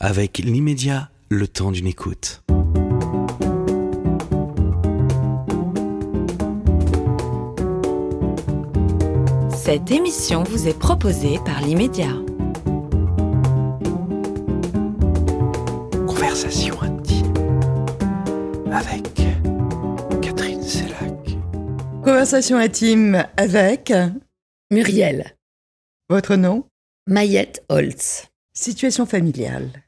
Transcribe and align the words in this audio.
Avec 0.00 0.38
l'immédiat, 0.38 1.10
le 1.28 1.48
temps 1.48 1.72
d'une 1.72 1.88
écoute. 1.88 2.44
Cette 9.50 9.90
émission 9.90 10.44
vous 10.44 10.68
est 10.68 10.78
proposée 10.78 11.40
par 11.44 11.60
l'immédiat. 11.62 12.14
Conversation 16.06 16.80
intime 16.80 17.32
avec 18.70 19.02
Catherine 20.22 20.62
Sellac. 20.62 21.38
Conversation 22.04 22.56
intime 22.56 23.26
avec 23.36 23.92
Muriel, 24.70 25.34
votre 26.08 26.36
nom, 26.36 26.68
Mayette 27.08 27.64
Holtz. 27.68 28.28
situation 28.54 29.04
familiale. 29.04 29.87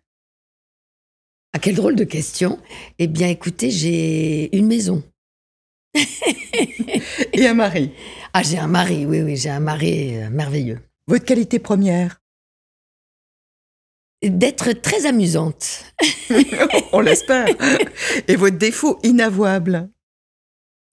Ah, 1.52 1.58
quelle 1.58 1.74
drôle 1.74 1.96
de 1.96 2.04
question. 2.04 2.59
Eh 2.98 3.06
bien, 3.09 3.28
écoutez, 3.28 3.70
j'ai 3.70 4.56
une 4.56 4.66
maison. 4.66 5.02
Et 7.32 7.46
un 7.46 7.54
mari. 7.54 7.92
Ah, 8.32 8.42
j'ai 8.42 8.58
un 8.58 8.68
mari, 8.68 9.06
oui, 9.06 9.22
oui, 9.22 9.36
j'ai 9.36 9.50
un 9.50 9.60
mari 9.60 10.16
euh, 10.16 10.30
merveilleux. 10.30 10.78
Votre 11.08 11.24
qualité 11.24 11.58
première? 11.58 12.20
D'être 14.22 14.72
très 14.72 15.06
amusante. 15.06 15.86
On 16.92 17.00
l'espère. 17.00 17.46
Et 18.28 18.36
votre 18.36 18.58
défaut 18.58 18.98
inavouable? 19.02 19.88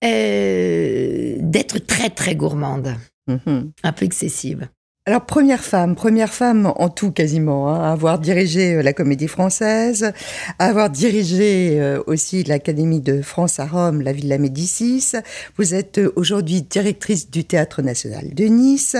Euh, 0.04 1.36
D'être 1.40 1.78
très, 1.78 2.10
très 2.10 2.34
gourmande. 2.34 2.96
Mhm. 3.28 3.72
Un 3.82 3.92
peu 3.92 4.06
excessive. 4.06 4.68
Alors, 5.08 5.24
première 5.24 5.64
femme, 5.64 5.94
première 5.94 6.34
femme 6.34 6.70
en 6.76 6.90
tout 6.90 7.12
quasiment, 7.12 7.70
hein, 7.70 7.80
à 7.82 7.92
avoir 7.92 8.18
dirigé 8.18 8.74
euh, 8.74 8.82
la 8.82 8.92
Comédie 8.92 9.26
Française, 9.26 10.12
à 10.58 10.66
avoir 10.66 10.90
dirigé 10.90 11.80
euh, 11.80 12.02
aussi 12.06 12.44
l'Académie 12.44 13.00
de 13.00 13.22
France 13.22 13.58
à 13.58 13.64
Rome, 13.64 14.02
la 14.02 14.12
Villa 14.12 14.36
Médicis. 14.36 15.12
Vous 15.56 15.72
êtes 15.74 15.96
euh, 15.96 16.12
aujourd'hui 16.14 16.60
directrice 16.60 17.30
du 17.30 17.44
Théâtre 17.44 17.80
National 17.80 18.34
de 18.34 18.44
Nice. 18.44 18.96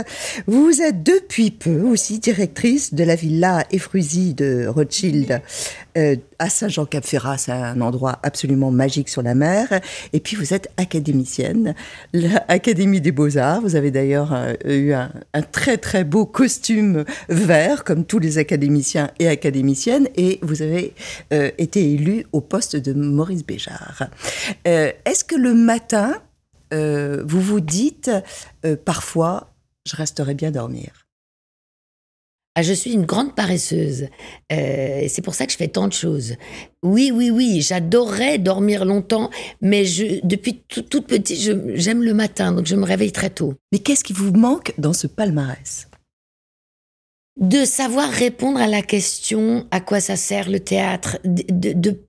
Vous 0.46 0.80
êtes 0.80 1.02
depuis 1.02 1.50
peu 1.50 1.82
aussi 1.82 2.20
directrice 2.20 2.94
de 2.94 3.04
la 3.04 3.14
Villa 3.14 3.66
Efrusi 3.70 4.32
de 4.32 4.66
Rothschild 4.66 5.42
à 6.38 6.48
Saint-Jean-Cap-Ferrat. 6.48 7.38
C'est 7.38 7.50
un 7.50 7.80
endroit 7.80 8.20
absolument 8.22 8.70
magique 8.70 9.08
sur 9.08 9.20
la 9.20 9.34
mer. 9.34 9.80
Et 10.12 10.20
puis, 10.20 10.36
vous 10.36 10.54
êtes 10.54 10.68
académicienne, 10.76 11.74
l'Académie 12.12 13.00
des 13.00 13.10
Beaux-Arts. 13.10 13.62
Vous 13.62 13.74
avez 13.74 13.90
d'ailleurs 13.90 14.32
eu 14.64 14.92
un 14.92 15.42
très, 15.50 15.76
très 15.76 15.97
beau 16.04 16.26
costume 16.26 17.04
vert, 17.28 17.84
comme 17.84 18.04
tous 18.04 18.18
les 18.18 18.38
académiciens 18.38 19.10
et 19.18 19.28
académiciennes, 19.28 20.08
et 20.16 20.38
vous 20.42 20.62
avez 20.62 20.94
euh, 21.32 21.50
été 21.58 21.92
élu 21.92 22.26
au 22.32 22.40
poste 22.40 22.76
de 22.76 22.92
Maurice 22.92 23.44
Béjart. 23.44 24.04
Euh, 24.66 24.92
Est-ce 25.04 25.24
que 25.24 25.36
le 25.36 25.54
matin, 25.54 26.22
euh, 26.74 27.22
vous 27.26 27.40
vous 27.40 27.60
dites 27.60 28.10
parfois, 28.84 29.54
je 29.86 29.96
resterai 29.96 30.34
bien 30.34 30.50
dormir? 30.50 31.06
Ah, 32.54 32.62
je 32.62 32.72
suis 32.72 32.92
une 32.92 33.06
grande 33.06 33.36
paresseuse. 33.36 34.08
Euh, 34.50 35.06
c'est 35.08 35.22
pour 35.22 35.36
ça 35.36 35.46
que 35.46 35.52
je 35.52 35.56
fais 35.56 35.68
tant 35.68 35.86
de 35.86 35.92
choses. 35.92 36.34
Oui, 36.82 37.12
oui, 37.14 37.30
oui, 37.30 37.60
j'adorerais 37.60 38.38
dormir 38.38 38.84
longtemps, 38.84 39.30
mais 39.60 39.84
je, 39.84 40.18
depuis 40.26 40.64
tout- 40.66 40.82
toute 40.82 41.06
petite, 41.06 41.38
j'aime 41.74 42.02
le 42.02 42.14
matin, 42.14 42.50
donc 42.50 42.66
je 42.66 42.74
me 42.74 42.84
réveille 42.84 43.12
très 43.12 43.30
tôt. 43.30 43.54
Mais 43.70 43.78
qu'est-ce 43.78 44.02
qui 44.02 44.12
vous 44.12 44.32
manque 44.32 44.74
dans 44.76 44.92
ce 44.92 45.06
palmarès? 45.06 45.87
De 47.38 47.64
savoir 47.64 48.10
répondre 48.10 48.60
à 48.60 48.66
la 48.66 48.82
question 48.82 49.66
à 49.70 49.80
quoi 49.80 50.00
ça 50.00 50.16
sert 50.16 50.50
le 50.50 50.60
théâtre, 50.60 51.18
de- 51.24 52.00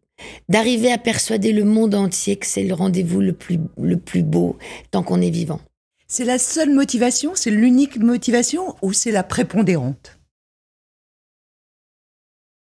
d'arriver 0.49 0.91
à 0.91 0.97
persuader 0.97 1.53
le 1.53 1.63
monde 1.63 1.95
entier 1.95 2.35
que 2.35 2.45
c'est 2.45 2.63
le 2.63 2.73
rendez-vous 2.73 3.21
le 3.21 3.33
plus, 3.33 3.59
le 3.77 3.97
plus 3.97 4.23
beau 4.23 4.57
tant 4.91 5.03
qu'on 5.03 5.21
est 5.21 5.29
vivant. 5.29 5.61
C'est 6.07 6.25
la 6.25 6.39
seule 6.39 6.73
motivation 6.73 7.33
C'est 7.35 7.51
l'unique 7.51 7.97
motivation 7.97 8.75
Ou 8.81 8.93
c'est 8.93 9.11
la 9.11 9.23
prépondérante? 9.23 10.19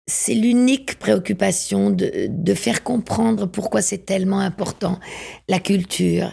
C'est 0.09 0.35
l'unique 0.35 0.99
préoccupation 0.99 1.91
de, 1.91 2.27
de 2.29 2.55
faire 2.55 2.83
comprendre 2.85 3.47
pourquoi 3.47 3.83
c'est 3.83 4.05
tellement 4.07 4.39
important, 4.39 5.01
la 5.49 5.59
culture, 5.59 6.33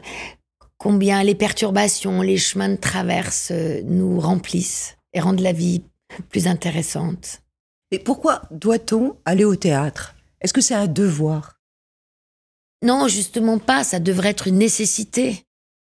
combien 0.78 1.24
les 1.24 1.34
perturbations, 1.34 2.22
les 2.22 2.38
chemins 2.38 2.69
de 2.69 2.75
traverse 2.75 3.50
euh, 3.52 3.81
nous 3.86 4.19
remplissent 4.19 4.97
et 5.13 5.19
rendent 5.19 5.40
la 5.40 5.53
vie 5.53 5.81
plus 6.29 6.47
intéressante. 6.47 7.41
Et 7.91 8.00
pourquoi 8.00 8.44
doit-on 8.51 9.18
aller 9.25 9.46
au 9.46 9.56
théâtre? 9.56 10.16
Est-ce 10.41 10.53
que 10.53 10.62
c'est 10.62 10.74
un 10.75 10.88
devoir? 10.88 11.59
Non, 12.84 13.07
justement 13.07 13.59
pas, 13.59 13.84
ça 13.84 14.00
devrait 14.00 14.29
être 14.29 14.47
une 14.47 14.57
nécessité. 14.57 15.44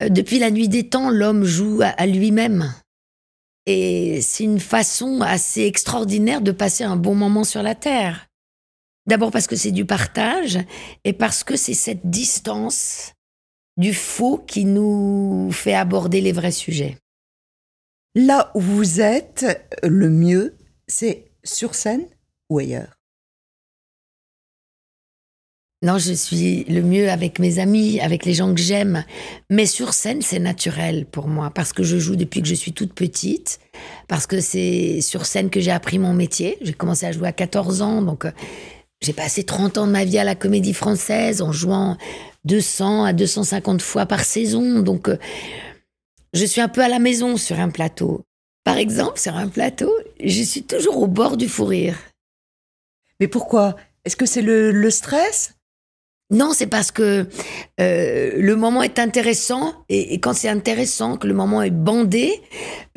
Euh, 0.04 0.10
Depuis 0.10 0.40
la 0.40 0.52
nuit 0.52 0.70
des 0.70 0.88
temps, 0.90 1.10
l'homme 1.10 1.44
joue 1.46 1.82
à- 1.82 1.88
à 1.88 2.06
lui-même. 2.06 2.74
Et 3.66 4.22
c'est 4.22 4.44
une 4.44 4.60
façon 4.60 5.22
assez 5.22 5.62
extraordinaire 5.64 6.42
de 6.42 6.52
passer 6.52 6.84
un 6.84 6.98
bon 6.98 7.16
moment 7.16 7.44
sur 7.44 7.64
la 7.64 7.74
Terre. 7.74 8.28
D'abord 9.08 9.32
parce 9.32 9.48
que 9.48 9.56
c'est 9.56 9.72
du 9.72 9.86
partage 9.86 10.60
et 11.04 11.14
parce 11.14 11.44
que 11.44 11.56
c'est 11.56 11.74
cette 11.74 12.08
distance 12.10 13.14
du 13.78 13.94
faux 13.94 14.38
qui 14.38 14.66
nous 14.66 15.50
fait 15.52 15.74
aborder 15.74 16.22
les 16.22 16.32
vrais 16.32 16.52
sujets. 16.52 16.98
Là 18.16 18.50
où 18.56 18.62
vous 18.62 19.02
êtes 19.02 19.46
le 19.84 20.10
mieux, 20.10 20.56
c'est 20.88 21.26
sur 21.44 21.76
scène 21.76 22.06
ou 22.50 22.60
ailleurs? 22.60 22.96
Non, 25.82 25.98
je 25.98 26.14
suis 26.14 26.64
le 26.64 26.82
mieux 26.82 27.12
avec 27.12 27.40
mes 27.40 27.60
amis, 27.60 28.00
avec 28.00 28.24
les 28.24 28.34
gens 28.34 28.56
que 28.56 28.62
j'aime. 28.62 29.04
Mais 29.50 29.66
sur 29.66 29.94
scène, 29.94 30.22
c'est 30.22 30.40
naturel 30.40 31.06
pour 31.06 31.28
moi 31.28 31.52
parce 31.54 31.74
que 31.74 31.84
je 31.84 31.98
joue 31.98 32.16
depuis 32.16 32.42
que 32.42 32.48
je 32.48 32.56
suis 32.56 32.72
toute 32.72 32.94
petite, 32.94 33.60
parce 34.08 34.26
que 34.26 34.40
c'est 34.40 35.02
sur 35.02 35.26
scène 35.26 35.50
que 35.50 35.60
j'ai 35.60 35.72
appris 35.72 36.00
mon 36.00 36.14
métier. 36.14 36.58
J'ai 36.62 36.74
commencé 36.74 37.06
à 37.06 37.12
jouer 37.12 37.28
à 37.28 37.34
14 37.34 37.82
ans, 37.82 38.02
donc 38.02 38.24
euh, 38.24 38.32
j'ai 39.02 39.14
passé 39.14 39.44
30 39.44 39.78
ans 39.78 39.88
de 39.88 39.92
ma 39.92 40.06
vie 40.06 40.18
à 40.18 40.24
la 40.24 40.36
comédie 40.36 40.74
française 40.74 41.42
en 41.42 41.52
jouant 41.52 41.98
200 42.46 43.04
à 43.04 43.12
250 43.14 43.82
fois 43.82 44.06
par 44.06 44.22
saison. 44.22 44.80
Donc 44.80 45.10
euh, 45.10 45.18
je 46.36 46.46
suis 46.46 46.62
un 46.62 46.68
peu 46.68 46.82
à 46.82 46.90
la 46.90 47.00
maison 47.00 47.38
sur 47.38 47.60
un 47.60 47.70
plateau. 47.70 48.22
Par 48.64 48.78
exemple, 48.78 49.20
sur 49.20 49.36
un 49.36 49.48
plateau, 49.48 49.92
je 50.24 50.44
suis 50.44 50.64
toujours 50.64 51.02
au 51.02 51.08
bord 51.08 51.38
du 51.38 51.48
fou 51.48 51.66
rire. 51.66 51.98
Mais 53.20 53.28
pourquoi? 53.28 53.76
Est-ce 54.04 54.16
que 54.16 54.26
c'est 54.26 54.42
le, 54.42 54.72
le 54.72 54.90
stress? 54.92 55.54
Non, 56.32 56.54
c'est 56.54 56.68
parce 56.68 56.92
que 56.92 57.28
euh, 57.80 58.32
le 58.36 58.56
moment 58.56 58.82
est 58.82 58.98
intéressant 58.98 59.76
et, 59.90 60.16
et 60.16 60.20
quand 60.20 60.34
c'est 60.34 60.50
intéressant, 60.50 61.18
que 61.18 61.28
le 61.28 61.36
moment 61.36 61.62
est 61.62 61.70
bandé, 61.70 62.42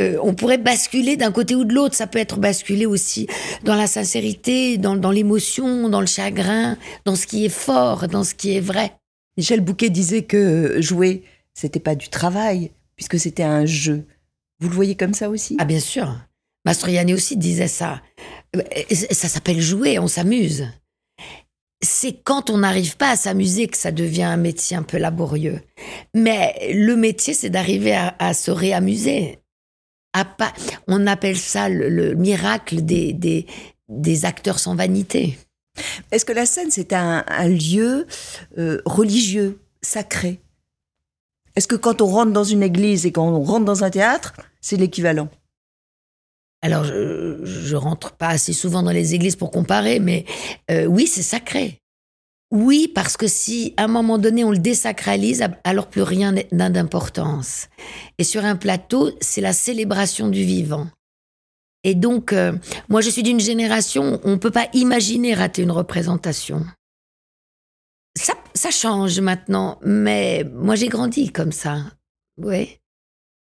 euh, 0.01 0.19
on 0.23 0.35
pourrait 0.35 0.57
basculer 0.57 1.19
d'un 1.19 1.31
côté 1.31 1.55
ou 1.55 1.65
de 1.65 1.75
l'autre. 1.75 1.95
Ça 1.95 2.07
peut 2.07 2.19
être 2.19 2.39
basculé 2.39 2.87
aussi 2.87 3.27
dans 3.65 3.75
la 3.75 3.87
sincérité, 3.87 4.79
dans, 4.79 4.97
dans 4.97 5.11
l'émotion, 5.11 5.91
dans 5.91 6.01
le 6.01 6.07
chagrin, 6.07 6.79
dans 7.05 7.17
ce 7.17 7.27
qui 7.27 7.45
est 7.45 7.51
fort, 7.51 8.09
dans 8.09 8.25
ce 8.25 8.35
qui 8.35 8.57
est 8.57 8.61
vrai. 8.61 8.95
Michel 9.37 9.61
Bouquet 9.61 9.91
disait 9.91 10.23
que 10.23 10.81
jouer, 10.81 11.23
c'était 11.53 11.81
pas 11.81 11.95
du 11.95 12.09
travail, 12.09 12.73
puisque 12.99 13.19
c'était 13.19 13.45
un 13.45 13.65
jeu. 13.65 14.07
Vous 14.61 14.69
le 14.69 14.75
voyez 14.75 14.97
comme 14.97 15.15
ça 15.15 15.31
aussi? 15.31 15.57
Ah 15.59 15.65
bien 15.65 15.81
sûr, 15.81 16.15
Mastroianni 16.67 17.15
aussi 17.15 17.39
disait 17.39 17.69
ça. 17.69 18.03
Ça 18.91 19.29
s'appelle 19.29 19.61
jouer, 19.61 19.99
on 19.99 20.09
s'amuse. 20.09 20.67
C'est 21.81 22.21
quand 22.25 22.51
on 22.51 22.59
n'arrive 22.59 22.97
pas 22.97 23.13
à 23.13 23.17
s'amuser 23.17 23.69
que 23.69 23.77
ça 23.79 23.93
devient 23.93 24.25
un 24.25 24.37
métier 24.37 24.77
un 24.77 24.83
peu 24.83 24.99
laborieux. 24.99 25.61
Mais 26.13 26.73
le 26.75 26.97
métier, 26.97 27.35
c'est 27.35 27.51
d'arriver 27.51 27.95
à, 27.95 28.17
à 28.19 28.35
se 28.35 28.51
réamuser. 28.51 29.39
À 30.13 30.25
pas, 30.25 30.53
on 30.89 31.07
appelle 31.07 31.37
ça 31.37 31.69
le, 31.69 31.89
le 31.89 32.15
miracle 32.17 32.85
des, 32.85 33.13
des, 33.13 33.47
des 33.89 34.25
acteurs 34.25 34.59
sans 34.59 34.75
vanité. 34.75 35.39
Est-ce 36.11 36.25
que 36.25 36.33
la 36.33 36.47
scène, 36.47 36.73
c'est 36.73 36.93
un, 36.93 37.25
un 37.29 37.49
lieu 37.49 38.09
euh, 38.59 38.83
religieux, 38.85 39.61
sacré? 39.81 40.41
Est-ce 41.59 41.67
que 41.67 41.75
quand 41.75 42.01
on 42.03 42.07
rentre 42.07 42.31
dans 42.31 42.45
une 42.45 42.63
église 42.63 43.05
et 43.05 43.11
quand 43.11 43.27
on 43.27 43.43
rentre 43.43 43.65
dans 43.65 43.83
un 43.83 43.91
théâtre, 43.91 44.33
c'est 44.61 44.77
l'équivalent? 44.77 45.29
Alors, 46.63 46.85
je, 46.85 47.45
je 47.45 47.75
rentre 47.75 48.13
pas 48.13 48.29
assez 48.29 48.53
souvent 48.53 48.85
dans 48.85 48.93
les 48.93 49.17
églises 49.17 49.35
pour 49.35 49.51
comparer, 49.51 49.99
mais 49.99 50.25
euh, 50.71 50.85
oui, 50.85 51.09
c'est 51.09 51.21
sacré. 51.21 51.81
Oui, 52.53 52.87
parce 52.87 53.17
que 53.17 53.27
si 53.27 53.75
à 53.77 53.87
un 53.87 53.89
moment 53.89 54.19
donné 54.19 54.45
on 54.45 54.53
le 54.53 54.61
désacralise, 54.61 55.45
alors 55.65 55.89
plus 55.89 56.03
rien 56.03 56.33
n'a 56.53 56.71
d'importance. 56.71 57.67
Et 58.19 58.25
sur 58.25 58.45
un 58.45 58.55
plateau, 58.55 59.11
c'est 59.21 59.41
la 59.41 59.53
célébration 59.53 60.29
du 60.29 60.45
vivant. 60.45 60.87
Et 61.83 61.97
donc, 61.97 62.33
euh, 62.33 62.53
moi, 62.89 63.01
je 63.01 63.11
suis 63.11 63.25
d'une 63.25 63.41
génération, 63.41 64.21
on 64.23 64.31
ne 64.31 64.37
peut 64.37 64.53
pas 64.53 64.69
imaginer 64.75 65.35
rater 65.35 65.63
une 65.63 65.73
représentation. 65.73 66.65
Ça, 68.59 68.73
change 68.73 69.21
maintenant, 69.21 69.79
mais 69.85 70.43
moi, 70.53 70.75
j'ai 70.75 70.89
grandi 70.89 71.31
comme 71.31 71.53
ça. 71.53 71.77
Oui. 72.39 72.81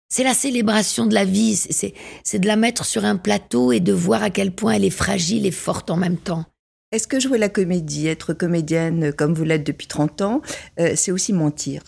C'est 0.08 0.22
la 0.22 0.32
célébration 0.32 1.06
de 1.06 1.14
la 1.14 1.24
vie, 1.24 1.56
c'est 1.56 2.38
de 2.38 2.46
la 2.46 2.54
mettre 2.54 2.84
sur 2.84 3.04
un 3.04 3.16
plateau 3.16 3.72
et 3.72 3.80
de 3.80 3.92
voir 3.92 4.22
à 4.22 4.30
quel 4.30 4.52
point 4.52 4.74
elle 4.74 4.84
est 4.84 4.90
fragile 4.90 5.44
et 5.44 5.50
forte 5.50 5.90
en 5.90 5.96
même 5.96 6.18
temps. 6.18 6.44
Est-ce 6.92 7.08
que 7.08 7.18
jouer 7.18 7.36
la 7.36 7.48
comédie, 7.48 8.06
être 8.06 8.32
comédienne 8.32 9.12
comme 9.12 9.34
vous 9.34 9.42
l'êtes 9.42 9.66
depuis 9.66 9.88
30 9.88 10.22
ans, 10.22 10.40
euh, 10.78 10.92
c'est 10.94 11.10
aussi 11.10 11.32
mentir? 11.32 11.82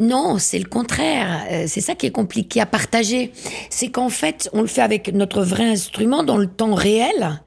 Non, 0.00 0.38
c'est 0.38 0.58
le 0.58 0.68
contraire. 0.68 1.46
Euh, 1.48 1.66
c'est 1.68 1.80
ça 1.80 1.94
qui 1.94 2.06
est 2.06 2.10
compliqué 2.10 2.60
à 2.60 2.66
partager. 2.66 3.30
C'est 3.70 3.92
qu'en 3.92 4.08
fait, 4.08 4.50
on 4.52 4.62
le 4.62 4.66
fait 4.66 4.82
avec 4.82 5.14
notre 5.14 5.44
vrai 5.44 5.68
instrument 5.68 6.24
dans 6.24 6.38
le 6.38 6.48
temps 6.48 6.74
réel 6.74 7.40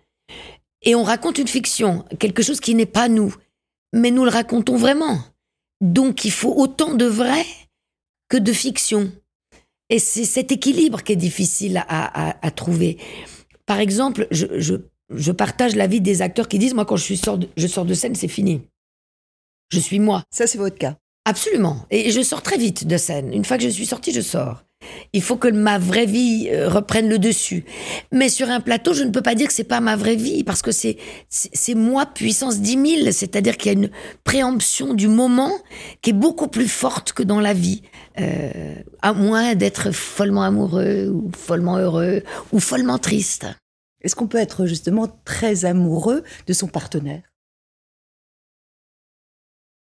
et 0.85 0.95
on 0.95 1.03
raconte 1.03 1.39
une 1.39 1.47
fiction, 1.47 2.05
quelque 2.19 2.43
chose 2.43 2.59
qui 2.59 2.75
n'est 2.75 2.85
pas 2.85 3.09
nous. 3.09 3.35
Mais 3.93 4.11
nous 4.11 4.23
le 4.23 4.29
racontons 4.29 4.77
vraiment. 4.77 5.19
Donc 5.81 6.25
il 6.25 6.31
faut 6.31 6.53
autant 6.55 6.93
de 6.93 7.05
vrai 7.05 7.43
que 8.29 8.37
de 8.37 8.53
fiction. 8.53 9.11
Et 9.89 9.99
c'est 9.99 10.25
cet 10.25 10.51
équilibre 10.51 11.03
qui 11.03 11.13
est 11.13 11.17
difficile 11.17 11.83
à, 11.87 12.51
trouver. 12.51 12.97
Par 13.65 13.79
exemple, 13.79 14.27
je, 14.31 15.31
partage 15.31 15.75
l'avis 15.75 16.01
des 16.01 16.21
acteurs 16.21 16.47
qui 16.47 16.59
disent, 16.59 16.73
moi 16.73 16.85
quand 16.85 16.97
je, 16.97 17.03
suis 17.03 17.21
je 17.55 17.67
sors 17.67 17.85
de 17.85 17.93
scène, 17.93 18.15
c'est 18.15 18.27
fini. 18.27 18.61
Je 19.71 19.79
suis 19.79 19.99
moi. 19.99 20.23
Ça, 20.29 20.47
c'est 20.47 20.57
votre 20.57 20.77
cas. 20.77 20.97
Absolument. 21.25 21.85
Et 21.89 22.11
je 22.11 22.21
sors 22.21 22.41
très 22.41 22.57
vite 22.57 22.85
de 22.85 22.97
scène. 22.97 23.33
Une 23.33 23.45
fois 23.45 23.57
que 23.57 23.63
je 23.63 23.69
suis 23.69 23.85
sortie, 23.85 24.11
je 24.11 24.21
sors. 24.21 24.64
Il 25.13 25.21
faut 25.21 25.37
que 25.37 25.47
ma 25.47 25.77
vraie 25.77 26.05
vie 26.05 26.49
euh, 26.51 26.67
reprenne 26.69 27.09
le 27.09 27.19
dessus. 27.19 27.65
Mais 28.11 28.29
sur 28.29 28.49
un 28.49 28.59
plateau, 28.59 28.93
je 28.93 29.03
ne 29.03 29.11
peux 29.11 29.21
pas 29.21 29.35
dire 29.35 29.47
que 29.47 29.53
c'est 29.53 29.63
pas 29.63 29.79
ma 29.79 29.95
vraie 29.95 30.15
vie 30.15 30.43
parce 30.43 30.61
que 30.61 30.71
c'est 30.71 30.97
c'est 31.29 31.75
moi 31.75 32.05
puissance 32.05 32.59
10 32.59 33.01
000. 33.01 33.11
C'est-à-dire 33.11 33.57
qu'il 33.57 33.71
y 33.71 33.75
a 33.75 33.77
une 33.77 33.89
préemption 34.23 34.93
du 34.93 35.07
moment 35.07 35.51
qui 36.01 36.11
est 36.11 36.13
beaucoup 36.13 36.47
plus 36.47 36.67
forte 36.67 37.13
que 37.13 37.23
dans 37.23 37.39
la 37.39 37.53
vie. 37.53 37.81
Euh, 38.19 38.75
à 39.01 39.13
moins 39.13 39.55
d'être 39.55 39.91
follement 39.91 40.43
amoureux 40.43 41.09
ou 41.09 41.31
follement 41.35 41.77
heureux 41.77 42.23
ou 42.53 42.59
follement 42.59 42.97
triste. 42.97 43.45
Est-ce 44.01 44.15
qu'on 44.15 44.27
peut 44.27 44.37
être 44.37 44.65
justement 44.67 45.07
très 45.25 45.65
amoureux 45.65 46.23
de 46.47 46.53
son 46.53 46.67
partenaire? 46.67 47.23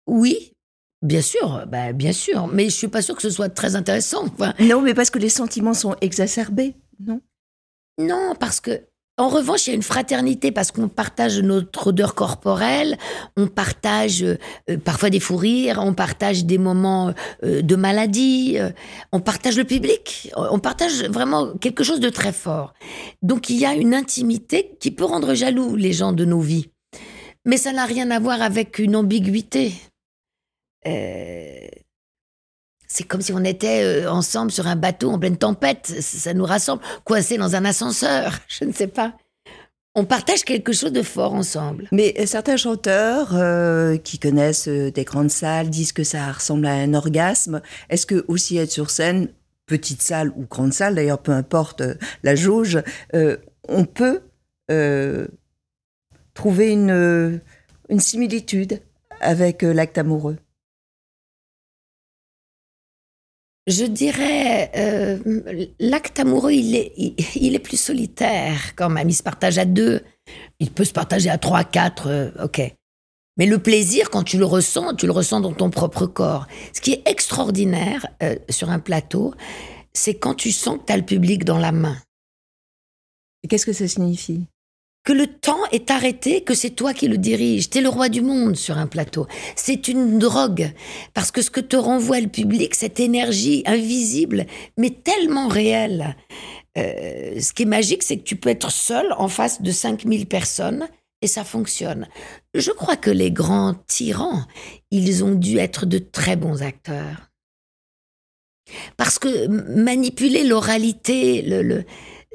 Oui, 0.08 0.54
Bien 1.06 1.22
sûr, 1.22 1.66
bah, 1.68 1.94
bien 1.94 2.12
sûr, 2.12 2.48
mais 2.48 2.66
je 2.66 2.76
suis 2.76 2.88
pas 2.88 3.04
sûre 3.04 3.16
que 3.16 3.22
ce 3.22 3.30
soit 3.30 3.50
très 3.50 3.76
intéressant. 3.76 4.26
non, 4.60 4.82
mais 4.82 4.96
parce 4.96 5.12
que 5.12 5.20
les 5.20 5.30
sentiments 5.30 5.76
sont 5.76 5.96
exacerbés, 6.02 6.74
non? 7.00 7.22
Non, 8.00 8.34
parce 8.40 8.60
que 8.60 8.82
en 9.18 9.30
revanche, 9.30 9.68
il 9.68 9.70
y 9.70 9.74
a 9.74 9.76
une 9.76 9.84
fraternité 9.84 10.52
parce 10.52 10.72
qu'on 10.72 10.90
partage 10.90 11.40
notre 11.40 11.88
odeur 11.88 12.16
corporelle, 12.16 12.98
on 13.38 13.48
partage 13.48 14.24
euh, 14.24 14.38
parfois 14.84 15.10
des 15.10 15.22
fous 15.22 15.38
rires, 15.38 15.80
on 15.82 15.94
partage 15.94 16.44
des 16.44 16.58
moments 16.58 17.14
euh, 17.44 17.62
de 17.62 17.76
maladie, 17.78 18.56
euh, 18.58 18.72
on 19.14 19.22
partage 19.22 19.58
le 19.58 19.64
public, 19.64 20.34
on 20.36 20.60
partage 20.60 21.06
vraiment 21.06 21.54
quelque 21.54 21.84
chose 21.84 22.02
de 22.02 22.10
très 22.10 22.34
fort. 22.34 22.74
Donc 23.22 23.50
il 23.50 23.58
y 23.58 23.66
a 23.66 23.76
une 23.76 23.94
intimité 23.94 24.76
qui 24.82 24.92
peut 24.92 25.06
rendre 25.06 25.34
jaloux 25.34 25.78
les 25.78 25.94
gens 25.94 26.12
de 26.12 26.26
nos 26.26 26.42
vies. 26.42 26.72
Mais 27.46 27.58
ça 27.58 27.72
n'a 27.72 27.86
rien 27.86 28.10
à 28.12 28.20
voir 28.20 28.42
avec 28.42 28.80
une 28.80 28.98
ambiguïté. 28.98 29.72
Euh, 30.88 31.68
c'est 32.88 33.04
comme 33.04 33.22
si 33.22 33.34
on 33.34 33.44
était 33.44 33.84
euh, 33.84 34.12
ensemble 34.12 34.52
sur 34.52 34.68
un 34.68 34.76
bateau 34.76 35.12
en 35.12 35.20
pleine 35.20 35.38
tempête. 35.38 35.88
Ça 35.88 36.34
nous 36.34 36.46
rassemble, 36.46 36.82
coincés 37.04 37.38
dans 37.38 37.56
un 37.56 37.66
ascenseur. 37.66 38.40
Je 38.48 38.66
ne 38.66 38.72
sais 38.72 38.88
pas. 38.88 39.14
On 39.96 40.04
partage 40.04 40.44
quelque 40.44 40.74
chose 40.74 40.92
de 40.92 41.02
fort 41.02 41.34
ensemble. 41.34 41.88
Mais 41.92 42.14
euh, 42.20 42.26
certains 42.26 42.58
chanteurs 42.58 43.30
qui 44.04 44.20
connaissent 44.20 44.68
des 44.68 45.04
grandes 45.04 45.32
salles 45.32 45.70
disent 45.70 45.94
que 45.94 46.04
ça 46.04 46.32
ressemble 46.32 46.66
à 46.68 46.74
un 46.74 46.94
orgasme. 46.94 47.62
Est-ce 47.90 48.06
que 48.06 48.26
aussi 48.28 48.58
être 48.58 48.72
sur 48.72 48.90
scène, 48.90 49.30
petite 49.66 50.02
salle 50.02 50.32
ou 50.36 50.46
grande 50.46 50.74
salle, 50.74 50.96
d'ailleurs 50.96 51.22
peu 51.22 51.32
importe 51.32 51.82
la 52.24 52.36
jauge, 52.36 52.82
on 53.14 53.86
peut 53.86 54.22
trouver 56.34 56.72
une, 56.72 57.42
une 57.90 58.00
similitude 58.00 58.82
avec 59.22 59.62
l'acte 59.62 59.98
amoureux? 59.98 60.38
Je 63.68 63.86
dirais, 63.86 64.72
euh, 64.76 65.68
l'acte 65.80 66.20
amoureux, 66.20 66.52
il 66.52 66.76
est, 66.76 66.94
il, 67.36 67.56
est 67.56 67.60
plus 67.60 67.80
solitaire 67.80 68.76
quand 68.76 68.90
même. 68.90 69.10
Il 69.10 69.16
se 69.16 69.24
partage 69.24 69.58
à 69.58 69.66
deux. 69.66 70.02
Il 70.60 70.70
peut 70.70 70.84
se 70.84 70.94
partager 70.94 71.32
à 71.32 71.40
trois, 71.40 71.64
quatre, 71.64 72.08
euh, 72.08 72.30
ok. 72.44 72.62
Mais 73.38 73.48
le 73.48 73.58
plaisir, 73.58 74.12
quand 74.12 74.24
tu 74.24 74.38
le 74.38 74.46
ressens, 74.46 74.94
tu 74.96 75.08
le 75.08 75.12
ressens 75.12 75.42
dans 75.42 75.52
ton 75.52 75.72
propre 75.72 76.06
corps. 76.06 76.46
Ce 76.74 76.80
qui 76.80 76.94
est 76.94 77.08
extraordinaire 77.08 78.06
euh, 78.22 78.36
sur 78.50 78.70
un 78.70 78.80
plateau, 78.80 79.34
c'est 79.94 80.14
quand 80.14 80.36
tu 80.36 80.52
sens 80.52 80.78
que 80.78 80.86
tu 80.86 80.94
as 80.94 80.98
le 80.98 81.04
public 81.04 81.44
dans 81.44 81.58
la 81.58 81.72
main. 81.72 81.98
Qu'est-ce 83.50 83.66
que 83.66 83.74
ça 83.74 83.88
signifie? 83.88 84.46
Que 85.06 85.14
le 85.14 85.28
temps 85.28 85.64
est 85.72 85.92
arrêté, 85.92 86.42
que 86.42 86.56
c'est 86.56 86.72
toi 86.72 86.94
qui 86.94 87.08
le 87.08 87.18
dirige. 87.18 87.70
T'es 87.70 87.82
le 87.82 87.90
roi 87.90 88.10
du 88.10 88.22
monde 88.22 88.56
sur 88.56 88.78
un 88.78 88.88
plateau. 88.88 89.28
C'est 89.56 89.88
une 89.88 90.18
drogue. 90.18 90.74
Parce 91.14 91.32
que 91.32 91.44
ce 91.44 91.52
que 91.52 91.62
te 91.62 91.76
renvoie 91.76 92.20
le 92.20 92.28
public, 92.28 92.74
cette 92.74 93.00
énergie 93.00 93.62
invisible, 93.68 94.48
mais 94.78 94.90
tellement 94.90 95.48
réelle. 95.48 96.18
Euh, 96.78 97.40
ce 97.40 97.54
qui 97.54 97.64
est 97.64 97.68
magique, 97.68 98.02
c'est 98.02 98.18
que 98.18 98.24
tu 98.24 98.36
peux 98.36 98.50
être 98.50 98.72
seul 98.72 99.14
en 99.18 99.28
face 99.28 99.62
de 99.62 99.72
5000 99.72 100.26
personnes 100.26 100.88
et 101.22 101.28
ça 101.28 101.44
fonctionne. 101.44 102.08
Je 102.56 102.72
crois 102.72 102.98
que 102.98 103.12
les 103.12 103.32
grands 103.32 103.76
tyrans, 103.88 104.46
ils 104.90 105.24
ont 105.24 105.36
dû 105.36 105.60
être 105.60 105.86
de 105.86 106.00
très 106.00 106.36
bons 106.36 106.64
acteurs. 106.64 107.32
Parce 108.98 109.20
que 109.20 109.48
manipuler 109.48 110.44
l'oralité, 110.44 111.44
le, 111.44 111.86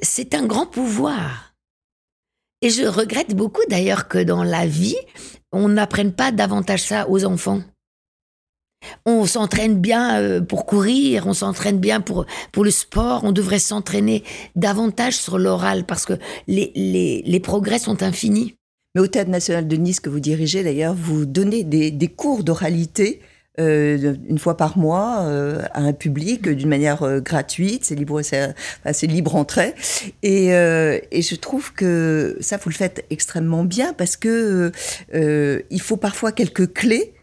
c'est 0.00 0.34
un 0.34 0.46
grand 0.46 0.66
pouvoir. 0.66 1.49
Et 2.62 2.70
je 2.70 2.84
regrette 2.84 3.34
beaucoup 3.34 3.62
d'ailleurs 3.68 4.06
que 4.08 4.18
dans 4.18 4.42
la 4.42 4.66
vie, 4.66 4.96
on 5.52 5.68
n'apprenne 5.68 6.12
pas 6.12 6.30
davantage 6.30 6.82
ça 6.82 7.08
aux 7.08 7.24
enfants. 7.24 7.62
On 9.04 9.26
s'entraîne 9.26 9.78
bien 9.78 10.20
euh, 10.20 10.40
pour 10.40 10.66
courir, 10.66 11.26
on 11.26 11.34
s'entraîne 11.34 11.78
bien 11.78 12.00
pour, 12.00 12.26
pour 12.52 12.64
le 12.64 12.70
sport, 12.70 13.24
on 13.24 13.32
devrait 13.32 13.58
s'entraîner 13.58 14.24
davantage 14.56 15.16
sur 15.16 15.38
l'oral 15.38 15.84
parce 15.84 16.06
que 16.06 16.14
les, 16.46 16.72
les, 16.74 17.22
les, 17.26 17.40
progrès 17.40 17.78
sont 17.78 18.02
infinis. 18.02 18.54
Mais 18.94 19.02
au 19.02 19.06
Théâtre 19.06 19.30
national 19.30 19.68
de 19.68 19.76
Nice 19.76 20.00
que 20.00 20.08
vous 20.08 20.20
dirigez 20.20 20.62
d'ailleurs, 20.62 20.94
vous 20.94 21.26
donnez 21.26 21.62
des, 21.62 21.90
des 21.90 22.08
cours 22.08 22.42
d'oralité 22.42 23.20
euh, 23.58 24.14
une 24.28 24.38
fois 24.38 24.56
par 24.56 24.78
mois 24.78 25.22
euh, 25.22 25.62
à 25.72 25.80
un 25.80 25.92
public 25.92 26.48
d'une 26.48 26.68
manière 26.68 27.02
euh, 27.02 27.20
gratuite, 27.20 27.84
c'est 27.84 27.96
libre, 27.96 28.22
c'est 28.22 29.06
libre 29.06 29.34
entrée. 29.34 29.74
Et, 30.22 30.48
et, 30.48 31.22
je 31.22 31.34
trouve 31.34 31.72
que 31.72 32.36
ça, 32.40 32.56
vous 32.58 32.70
le 32.70 32.74
faites 32.74 33.04
extrêmement 33.10 33.64
bien 33.64 33.92
parce 33.92 34.16
que 34.16 34.72
il 35.12 35.80
faut 35.80 35.96
parfois 35.96 36.32
quelques 36.32 36.72
clés 36.72 37.14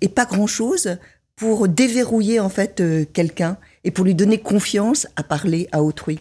et 0.00 0.08
pas 0.08 0.24
grand 0.24 0.46
chose 0.46 0.98
pour 1.36 1.68
déverrouiller 1.68 2.40
en 2.40 2.48
fait 2.48 2.82
quelqu'un 3.12 3.56
et 3.84 3.90
pour 3.90 4.04
lui 4.04 4.14
donner 4.14 4.38
confiance 4.38 5.06
à 5.16 5.22
parler 5.22 5.68
à 5.72 5.82
autrui. 5.82 6.20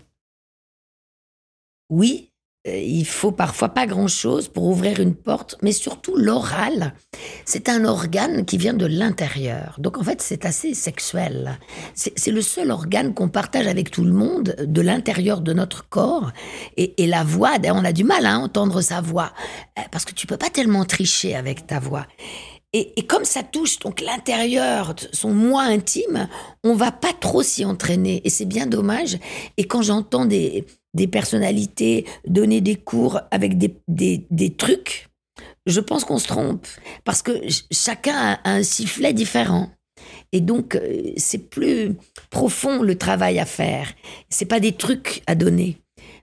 Oui, 1.90 2.31
euh, 2.31 2.31
il 2.66 3.06
faut 3.06 3.32
parfois 3.32 3.70
pas 3.70 3.88
grand-chose 3.88 4.48
pour 4.48 4.66
ouvrir 4.66 5.00
une 5.00 5.16
porte, 5.16 5.56
mais 5.64 5.72
surtout 5.72 6.16
l'oral. 6.16 6.94
C'est 7.44 7.70
un 7.70 7.86
organe 7.86 8.46
qui 8.46 8.58
vient 8.58 8.76
de 8.76 8.86
l'intérieur. 8.86 9.76
Donc 9.80 9.98
en 9.98 10.04
fait, 10.04 10.22
c'est 10.22 10.46
assez 10.46 10.76
sexuel. 10.76 11.58
C'est 11.96 12.32
le 12.32 12.42
seul 12.42 12.70
organe 12.70 13.16
qu'on 13.16 13.30
partage 13.30 13.66
avec 13.66 13.90
tout 13.90 14.04
le 14.04 14.14
monde 14.14 14.56
de 14.60 14.82
l'intérieur 14.82 15.42
de 15.42 15.54
notre 15.54 15.90
corps. 15.90 16.32
Et, 16.78 16.94
la 17.08 17.24
voix, 17.24 17.54
on 17.66 17.84
a 17.84 17.92
du 17.92 18.04
mal 18.04 18.26
à 18.26 18.38
entendre 18.38 18.82
sa 18.82 19.02
voix, 19.02 19.34
euh, 19.78 19.82
parce 19.92 20.06
que 20.06 20.14
tu 20.14 20.28
peux 20.28 20.38
pas 20.38 20.50
tellement 20.50 20.86
tricher 20.86 21.36
avec 21.36 21.68
ta 21.68 21.80
voix. 21.80 22.06
Et, 22.74 23.06
comme 23.06 23.26
ça 23.26 23.44
touche 23.44 23.80
donc 23.80 24.00
l'intérieur, 24.00 24.96
son 25.12 25.34
moi 25.34 25.64
intime, 25.64 26.30
on 26.64 26.74
va 26.74 26.92
pas 26.92 27.12
trop 27.12 27.44
s'y 27.44 27.66
entraîner. 27.66 28.22
Et 28.24 28.30
c'est 28.30 28.46
bien 28.46 28.66
dommage. 28.66 29.18
Et 29.58 29.66
quand 29.66 29.82
j'entends 29.82 30.26
des, 30.26 30.66
des 30.94 31.08
personnalités, 31.08 32.06
donner 32.26 32.62
des 32.62 32.78
cours 32.78 33.20
avec 33.32 33.58
des, 33.58 33.76
des, 33.88 34.54
trucs, 34.56 35.10
je 35.66 35.82
pense 35.82 36.06
qu'on 36.06 36.18
se 36.18 36.28
trompe. 36.28 36.66
Parce 37.04 37.22
que 37.22 37.34
chacun 37.72 38.16
a 38.16 38.50
un 38.50 38.64
sifflet 38.64 39.12
différent. 39.12 39.70
Et 40.32 40.40
donc, 40.40 40.76
euh, 40.76 41.12
c'est 41.18 41.50
plus 41.50 41.96
profond 42.30 42.82
le 42.82 42.98
travail 42.98 43.38
à 43.38 43.46
faire. 43.46 43.92
C'est 44.30 44.46
pas 44.46 44.62
des 44.62 44.72
trucs 44.72 45.24
à 45.28 45.36
donner. 45.36 45.78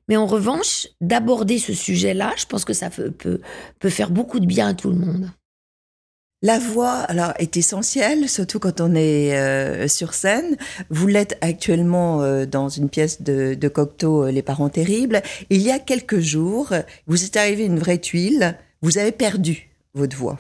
Mais 0.09 0.17
en 0.17 0.27
revanche, 0.27 0.89
d'aborder 1.03 1.59
ce 1.59 1.75
sujet-là, 1.75 2.33
je 2.39 2.47
pense 2.47 2.65
que 2.65 2.73
ça 2.73 2.89
peut, 2.89 3.13
peut 3.79 3.91
faire 3.91 4.11
beaucoup 4.11 4.41
de 4.41 4.47
bien 4.47 4.69
à 4.69 4.75
tout 4.75 4.89
le 4.89 4.97
monde. 4.97 5.31
La 6.41 6.61
voix, 6.61 6.93
alors, 6.93 7.33
est 7.41 7.57
essentielle, 7.57 8.29
surtout 8.29 8.61
quand 8.61 8.81
on 8.81 8.95
est 8.95 9.37
euh, 9.37 9.89
sur 9.89 10.15
scène. 10.15 10.57
Vous 10.89 11.09
l'êtes 11.09 11.37
actuellement 11.41 12.23
euh, 12.23 12.47
dans 12.47 12.69
une 12.69 12.89
pièce 12.89 13.23
de, 13.23 13.55
de 13.55 13.69
Cocteau, 13.69 14.27
euh, 14.27 14.31
Les 14.31 14.43
Parents 14.43 14.69
Terribles. 14.69 15.21
Il 15.51 15.61
y 15.63 15.73
a 15.73 15.81
quelques 15.81 16.21
jours, 16.21 16.73
vous 17.09 17.25
êtes 17.25 17.37
arrivé 17.37 17.65
une 17.65 17.81
vraie 17.81 17.99
tuile. 17.99 18.57
Vous 18.83 18.99
avez 18.99 19.11
perdu 19.11 19.69
votre 19.95 20.17
voix. 20.17 20.39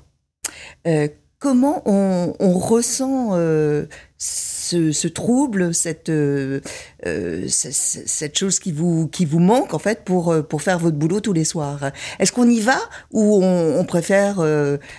Comment 1.38 1.82
on, 1.86 2.58
ressent 2.58 3.30
euh, 3.32 3.86
ce, 4.18 5.06
trouble, 5.08 5.72
cette, 5.74 6.08
euh, 6.08 6.60
euh, 7.06 7.46
cette 7.48 8.36
chose 8.36 8.58
qui 8.58 8.72
vous, 8.72 9.08
qui 9.08 9.24
vous 9.24 9.38
manque 9.38 9.74
en 9.74 9.78
fait 9.78 10.04
pour, 10.04 10.34
pour 10.48 10.62
faire 10.62 10.78
votre 10.78 10.96
boulot 10.96 11.20
tous 11.20 11.32
les 11.32 11.44
soirs 11.44 11.90
Est-ce 12.18 12.32
qu'on 12.32 12.48
y 12.48 12.60
va 12.60 12.78
ou 13.12 13.40
on, 13.42 13.84
préfère 13.84 14.42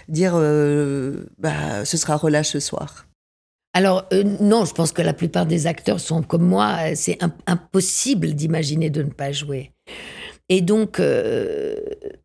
dire 0.07 0.33
bah, 1.37 1.85
ce 1.85 1.97
sera 1.97 2.15
relâche 2.15 2.49
ce 2.49 2.59
soir? 2.59 3.05
Alors 3.73 4.05
non, 4.39 4.65
je 4.65 4.73
pense 4.73 4.91
que 4.91 5.01
la 5.01 5.13
plupart 5.13 5.45
des 5.45 5.67
acteurs 5.67 5.99
sont 5.99 6.23
comme 6.23 6.45
moi. 6.45 6.95
C'est 6.95 7.19
impossible 7.45 8.33
d'imaginer 8.33 8.89
de 8.89 9.03
ne 9.03 9.11
pas 9.11 9.31
jouer. 9.31 9.71
Et 10.51 10.61
donc, 10.61 10.99
euh, 10.99 11.75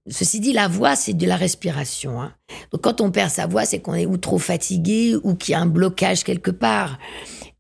ceci 0.09 0.41
dit, 0.41 0.55
la 0.55 0.67
voix, 0.67 0.97
c'est 0.97 1.13
de 1.13 1.27
la 1.27 1.37
respiration. 1.37 2.23
Hein. 2.23 2.33
Donc, 2.73 2.81
quand 2.81 3.03
on 3.03 3.11
perd 3.11 3.31
sa 3.31 3.47
voix, 3.47 3.67
c'est 3.67 3.81
qu'on 3.81 3.95
est 3.95 4.07
ou 4.07 4.17
trop 4.17 4.39
fatigué 4.39 5.15
ou 5.23 5.35
qu'il 5.35 5.53
y 5.53 5.55
a 5.55 5.61
un 5.61 5.67
blocage 5.67 6.25
quelque 6.25 6.51
part. 6.51 6.99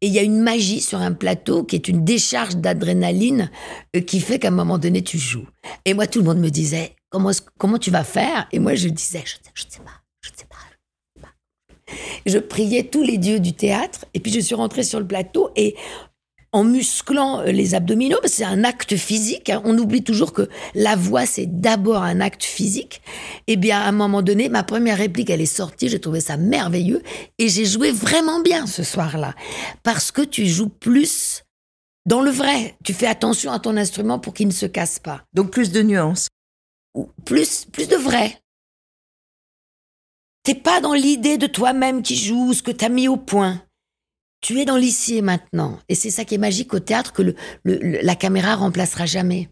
Et 0.00 0.06
il 0.06 0.12
y 0.12 0.18
a 0.18 0.22
une 0.22 0.40
magie 0.40 0.80
sur 0.80 0.98
un 0.98 1.12
plateau 1.12 1.64
qui 1.64 1.76
est 1.76 1.88
une 1.88 2.04
décharge 2.04 2.56
d'adrénaline 2.56 3.50
euh, 3.94 4.00
qui 4.00 4.20
fait 4.20 4.38
qu'à 4.38 4.48
un 4.48 4.52
moment 4.52 4.78
donné, 4.78 5.02
tu 5.02 5.18
joues. 5.18 5.46
Et 5.84 5.92
moi, 5.92 6.06
tout 6.06 6.20
le 6.20 6.24
monde 6.24 6.40
me 6.40 6.50
disait, 6.50 6.96
comment, 7.10 7.30
comment 7.58 7.78
tu 7.78 7.90
vas 7.90 8.04
faire? 8.04 8.48
Et 8.50 8.58
moi, 8.58 8.74
je 8.74 8.88
disais, 8.88 9.22
je 9.24 9.36
ne 9.36 9.44
sais, 9.70 9.80
pas, 9.80 10.02
je 10.22 10.30
ne 10.30 10.36
sais 10.36 10.46
pas. 10.46 11.28
je 12.24 12.38
priais 12.38 12.84
tous 12.84 13.02
les 13.02 13.18
dieux 13.18 13.38
du 13.38 13.52
théâtre. 13.52 14.06
Et 14.14 14.20
puis, 14.20 14.32
je 14.32 14.40
suis 14.40 14.54
rentrée 14.54 14.82
sur 14.82 14.98
le 14.98 15.06
plateau 15.06 15.50
et 15.56 15.76
en 16.54 16.62
musclant 16.62 17.40
euh, 17.40 17.50
les 17.50 17.74
abdominaux, 17.74 18.16
parce 18.22 18.34
que 18.34 18.38
c'est 18.38 18.44
un 18.44 18.62
acte 18.62 18.96
physique. 18.96 19.50
Hein. 19.50 19.60
On 19.64 19.76
oublie 19.76 20.04
toujours 20.04 20.32
que 20.32 20.48
la 20.74 20.94
voix, 20.94 21.26
c'est 21.26 21.46
d'abord 21.46 22.02
un 22.04 22.20
acte 22.20 22.44
physique. 22.44 23.02
Eh 23.48 23.56
bien, 23.56 23.80
à 23.80 23.88
un 23.88 23.92
moment 23.92 24.22
donné, 24.22 24.48
ma 24.48 24.62
première 24.62 24.98
réplique, 24.98 25.30
elle 25.30 25.40
est 25.40 25.46
sortie. 25.46 25.88
J'ai 25.88 26.00
trouvé 26.00 26.20
ça 26.20 26.36
merveilleux. 26.36 27.02
Et 27.38 27.48
j'ai 27.48 27.64
joué 27.64 27.90
vraiment 27.90 28.40
bien 28.40 28.66
ce 28.66 28.84
soir-là. 28.84 29.34
Parce 29.82 30.12
que 30.12 30.22
tu 30.22 30.46
joues 30.46 30.68
plus 30.68 31.42
dans 32.06 32.22
le 32.22 32.30
vrai. 32.30 32.76
Tu 32.84 32.94
fais 32.94 33.08
attention 33.08 33.50
à 33.50 33.58
ton 33.58 33.76
instrument 33.76 34.20
pour 34.20 34.32
qu'il 34.32 34.46
ne 34.46 34.52
se 34.52 34.66
casse 34.66 35.00
pas. 35.00 35.24
Donc 35.34 35.50
plus 35.50 35.72
de 35.72 35.82
nuances. 35.82 36.28
Plus, 37.24 37.64
plus 37.64 37.88
de 37.88 37.96
vrai. 37.96 38.38
T'es 40.44 40.54
pas 40.54 40.80
dans 40.80 40.94
l'idée 40.94 41.36
de 41.36 41.48
toi-même 41.48 42.02
qui 42.02 42.14
joue, 42.14 42.52
ce 42.52 42.62
que 42.62 42.70
t'as 42.70 42.90
mis 42.90 43.08
au 43.08 43.16
point 43.16 43.60
tu 44.44 44.60
es 44.60 44.66
dans 44.66 44.76
l'ici 44.76 45.16
et 45.16 45.22
maintenant. 45.22 45.78
Et 45.88 45.94
c'est 45.94 46.10
ça 46.10 46.26
qui 46.26 46.34
est 46.34 46.38
magique 46.38 46.74
au 46.74 46.78
théâtre, 46.78 47.14
que 47.14 47.34
la 47.64 48.14
caméra 48.14 48.56
remplacera 48.56 49.06
jamais. 49.06 49.48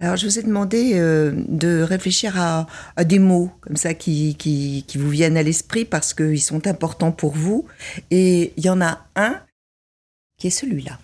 Alors, 0.00 0.16
je 0.16 0.26
vous 0.26 0.38
ai 0.38 0.42
demandé 0.42 0.92
euh, 0.96 1.32
de 1.48 1.80
réfléchir 1.80 2.38
à, 2.38 2.66
des 3.04 3.18
mots 3.18 3.50
comme 3.62 3.76
ça 3.76 3.94
qui, 3.94 4.34
qui, 4.34 4.84
qui 4.86 4.98
vous 4.98 5.08
viennent 5.08 5.38
à 5.38 5.42
l'esprit 5.42 5.86
parce 5.86 6.12
qu'ils 6.12 6.42
sont 6.42 6.66
importants 6.66 7.10
pour 7.10 7.32
vous. 7.32 7.64
Et 8.10 8.52
il 8.58 8.66
y 8.66 8.68
en 8.68 8.82
a 8.82 9.06
un 9.16 9.40
qui 10.36 10.48
est 10.48 10.50
celui-là. 10.50 10.98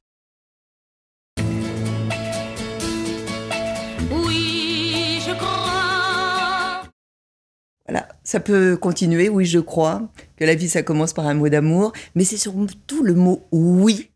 Voilà, 7.89 8.07
ça 8.23 8.39
peut 8.39 8.77
continuer, 8.77 9.31
oui, 9.31 9.47
je 9.47 9.59
crois, 9.59 10.13
que 10.37 10.45
la 10.45 10.55
vie, 10.55 10.69
ça 10.69 10.83
commence 10.83 11.15
par 11.15 11.27
un 11.27 11.33
mot 11.33 11.49
d'amour, 11.49 11.93
mais 12.15 12.25
c'est 12.25 12.37
surtout 12.37 13.03
le 13.03 13.15
mot 13.15 13.49
oui 13.51 14.11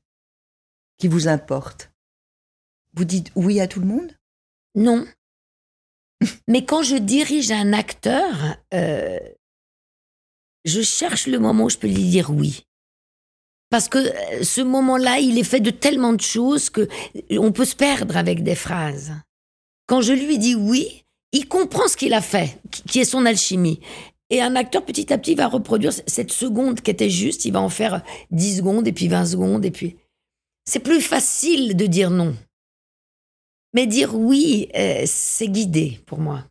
qui 0.98 1.08
vous 1.08 1.26
importe. 1.26 1.90
Vous 2.94 3.04
dites 3.04 3.32
oui 3.34 3.60
à 3.60 3.66
tout 3.66 3.80
le 3.80 3.86
monde? 3.86 4.12
Non. 4.74 5.06
mais 6.48 6.66
quand 6.66 6.82
je 6.82 6.96
dirige 6.96 7.50
un 7.50 7.72
acteur, 7.72 8.58
euh, 8.74 9.18
je 10.66 10.82
cherche 10.82 11.26
le 11.26 11.38
moment 11.38 11.64
où 11.64 11.70
je 11.70 11.78
peux 11.78 11.88
lui 11.88 12.10
dire 12.10 12.30
oui. 12.30 12.66
Parce 13.70 13.88
que 13.88 13.98
euh, 13.98 14.44
ce 14.44 14.60
moment-là, 14.60 15.18
il 15.18 15.38
est 15.38 15.44
fait 15.44 15.60
de 15.60 15.70
tellement 15.70 16.12
de 16.12 16.20
choses 16.20 16.68
que 16.68 16.88
on 17.30 17.52
peut 17.52 17.64
se 17.64 17.74
perdre 17.74 18.18
avec 18.18 18.42
des 18.42 18.54
phrases. 18.54 19.14
Quand 19.86 20.02
je 20.02 20.12
lui 20.12 20.36
dis 20.36 20.54
oui, 20.54 21.01
il 21.32 21.48
comprend 21.48 21.88
ce 21.88 21.96
qu'il 21.96 22.14
a 22.14 22.20
fait, 22.20 22.58
qui 22.86 23.00
est 23.00 23.04
son 23.04 23.26
alchimie. 23.26 23.80
Et 24.30 24.40
un 24.40 24.56
acteur, 24.56 24.84
petit 24.84 25.12
à 25.12 25.18
petit, 25.18 25.34
va 25.34 25.46
reproduire 25.46 25.92
cette 26.06 26.32
seconde 26.32 26.80
qui 26.80 26.90
était 26.90 27.10
juste. 27.10 27.44
Il 27.44 27.52
va 27.52 27.60
en 27.60 27.68
faire 27.68 28.02
10 28.30 28.58
secondes, 28.58 28.88
et 28.88 28.92
puis 28.92 29.08
20 29.08 29.26
secondes, 29.26 29.64
et 29.64 29.70
puis. 29.70 29.96
C'est 30.64 30.80
plus 30.80 31.00
facile 31.00 31.76
de 31.76 31.86
dire 31.86 32.10
non. 32.10 32.34
Mais 33.74 33.86
dire 33.86 34.14
oui, 34.14 34.68
euh, 34.76 35.02
c'est 35.06 35.48
guidé 35.48 36.00
pour 36.06 36.18
moi. 36.18 36.44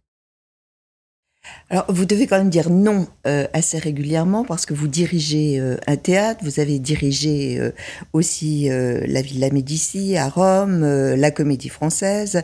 Alors, 1.69 1.85
vous 1.89 2.05
devez 2.05 2.27
quand 2.27 2.37
même 2.37 2.49
dire 2.49 2.69
non 2.69 3.07
euh, 3.25 3.47
assez 3.53 3.79
régulièrement 3.79 4.43
parce 4.43 4.67
que 4.67 4.75
vous 4.75 4.87
dirigez 4.87 5.59
euh, 5.59 5.77
un 5.87 5.95
théâtre, 5.95 6.43
vous 6.43 6.59
avez 6.59 6.77
dirigé 6.77 7.59
aussi 8.13 8.69
la 8.69 9.21
Villa 9.21 9.49
Médici 9.49 10.17
à 10.17 10.29
Rome, 10.29 10.83
la 10.83 11.31
Comédie 11.31 11.69
Française. 11.69 12.43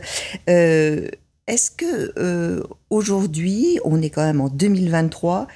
Est-ce 1.48 1.70
que 1.70 2.12
euh, 2.18 2.62
aujourd'hui, 2.90 3.80
on 3.82 4.02
est 4.02 4.10
quand 4.10 4.24
même 4.24 4.42
en 4.42 4.50
2023, 4.50 5.46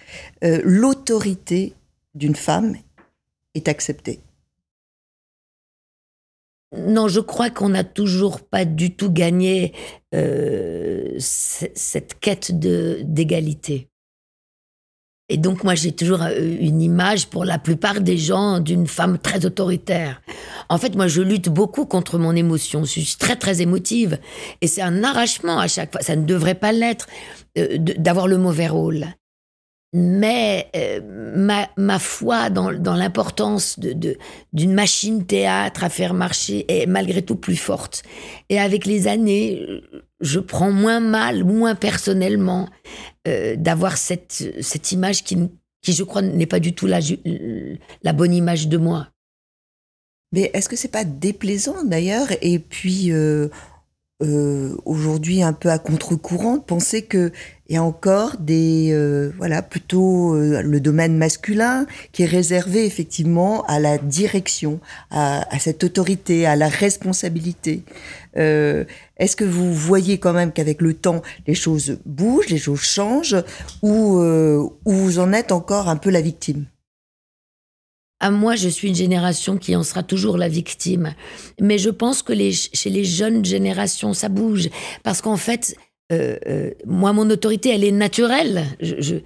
euh, 0.43 0.63
l'autorité 0.65 1.75
d'une 2.15 2.35
femme 2.35 2.77
est 3.55 3.69
acceptée? 3.69 4.21
Non, 6.75 7.09
je 7.09 7.21
crois 7.21 7.51
qu'on 7.51 7.69
n'a 7.69 7.85
toujours 7.85 8.41
pas 8.41 8.65
du 8.65 8.97
tout 8.97 9.13
gagné 9.13 9.75
euh, 10.15 11.15
cette 11.19 12.19
quête 12.21 12.59
d'égalité. 12.59 13.91
Et 15.33 15.39
donc 15.39 15.65
moi 15.65 15.75
j'ai 15.75 15.93
toujours 15.93 16.21
une 16.39 16.83
image 16.83 17.29
pour 17.29 17.47
la 17.47 17.59
plupart 17.59 18.01
des 18.03 18.19
gens 18.19 18.61
d'une 18.61 18.87
femme 18.87 19.17
très 19.19 19.47
autoritaire. 19.47 20.21
En 20.69 20.79
fait, 20.79 20.95
moi, 20.95 21.09
je 21.09 21.23
lutte 21.23 21.49
beaucoup 21.49 21.87
contre 21.87 22.19
mon 22.19 22.35
émotion. 22.35 22.85
Je 22.85 23.01
suis 23.01 23.17
très, 23.19 23.37
très 23.37 23.61
émotive. 23.61 24.19
Et 24.61 24.67
c'est 24.67 24.83
un 24.83 25.05
arrachement 25.05 25.59
à 25.59 25.69
chaque 25.69 25.93
fois. 25.93 26.01
Ça 26.01 26.17
ne 26.17 26.25
devrait 26.25 26.55
pas 26.55 26.73
l'être 26.73 27.09
euh, 27.59 27.77
d'avoir 27.79 28.29
le 28.29 28.39
mauvais 28.39 28.69
rôle. 28.69 29.07
Mais 29.95 30.71
euh, 30.75 31.01
ma, 31.77 31.99
foi 31.99 32.49
dans, 32.49 32.71
l'importance 32.71 33.79
d'une 33.79 34.73
machine 34.73 35.27
théâtre 35.27 35.85
à 35.85 35.91
faire 35.91 36.15
marcher 36.15 36.65
est 36.69 36.87
malgré 36.87 37.21
tout 37.21 37.37
plus 37.37 37.57
forte. 37.57 38.03
Et 38.49 38.59
avec 38.59 38.87
les 38.87 39.07
années, 39.07 39.83
je 40.21 40.41
prends 40.41 40.73
moins 40.73 41.01
mal, 41.01 41.45
moins 41.45 41.75
personnellement, 41.75 42.71
euh, 43.29 43.55
d'avoir 43.57 43.99
cette, 43.99 44.63
cette 44.63 44.93
image 44.93 45.25
qui, 45.25 45.37
qui, 45.83 45.93
je 45.93 46.05
crois, 46.05 46.23
n'est 46.23 46.47
pas 46.47 46.61
du 46.61 46.75
tout 46.75 46.87
la, 46.87 47.01
la 48.03 48.13
bonne 48.15 48.33
image 48.33 48.69
de 48.69 48.79
moi. 48.79 49.09
Mais 50.33 50.51
est-ce 50.55 50.69
que 50.69 50.77
c'est 50.77 50.89
pas 50.89 51.05
déplaisant 51.05 51.85
d'ailleurs? 51.85 52.29
Et 52.41 52.59
puis 52.59 53.13
euh, 53.13 53.49
euh, 54.23 54.76
aujourd'hui 54.85 55.43
un 55.43 55.52
peu 55.52 55.71
à 55.71 55.79
contre-courant 55.79 56.57
de 56.57 56.62
penser 56.62 57.02
que 57.02 57.33
il 57.69 57.75
y 57.75 57.79
a 57.79 57.83
encore 57.83 58.37
des 58.38 58.91
euh, 58.93 59.31
voilà 59.38 59.62
plutôt 59.62 60.35
le 60.37 60.81
domaine 60.81 61.17
masculin 61.17 61.87
qui 62.12 62.23
est 62.23 62.26
réservé 62.26 62.85
effectivement 62.85 63.64
à 63.64 63.81
la 63.81 63.99
direction, 63.99 64.81
à, 65.11 65.47
cette 65.59 65.83
autorité, 65.83 66.45
à 66.47 66.57
la 66.57 66.69
responsabilité. 66.69 67.83
Est-ce 68.35 69.37
que 69.37 69.45
vous 69.45 69.73
voyez 69.73 70.19
quand 70.19 70.33
même 70.33 70.52
qu'avec 70.52 70.83
le 70.83 70.95
temps 70.95 71.23
les 71.47 71.55
choses 71.55 71.99
bougent, 72.05 72.49
les 72.49 72.59
choses 72.59 72.83
changent, 72.83 73.43
ou 73.83 74.21
vous 74.85 75.19
en 75.19 75.33
êtes 75.33 75.52
encore 75.52 75.88
un 75.88 75.97
peu 75.97 76.11
la 76.11 76.21
victime? 76.21 76.67
À 78.23 78.31
moi, 78.31 78.55
je 78.55 78.69
suis 78.69 78.88
une 78.88 78.95
génération 78.95 79.59
qui 79.59 79.75
en 79.75 79.83
sera 79.83 80.02
toujours 80.05 80.38
la 80.38 80.49
victime. 80.49 81.14
Mais 81.61 81.76
je 81.76 81.91
pense 81.91 82.23
que 82.23 82.33
chez 82.33 82.88
les 82.88 83.05
jeunes 83.05 83.45
générations, 83.45 84.14
ça 84.14 84.29
bouge. 84.29 84.71
Parce 85.02 85.21
qu'en 85.21 85.37
fait, 85.37 85.76
euh, 86.12 86.38
euh, 86.47 86.71
moi, 86.87 87.12
mon 87.12 87.29
autorité, 87.31 87.71
elle 87.71 87.85
est 87.85 87.91
naturelle. 87.91 88.64
Je, 88.81 89.17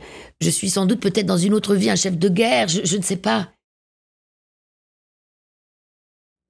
je, 0.40 0.50
suis 0.50 0.70
sans 0.70 0.86
doute 0.86 1.00
peut-être 1.00 1.26
dans 1.26 1.36
une 1.36 1.52
autre 1.52 1.74
vie 1.74 1.90
un 1.90 1.96
chef 1.96 2.16
de 2.16 2.28
guerre, 2.30 2.68
je, 2.68 2.80
je 2.84 2.96
ne 2.96 3.02
sais 3.02 3.16
pas 3.16 3.50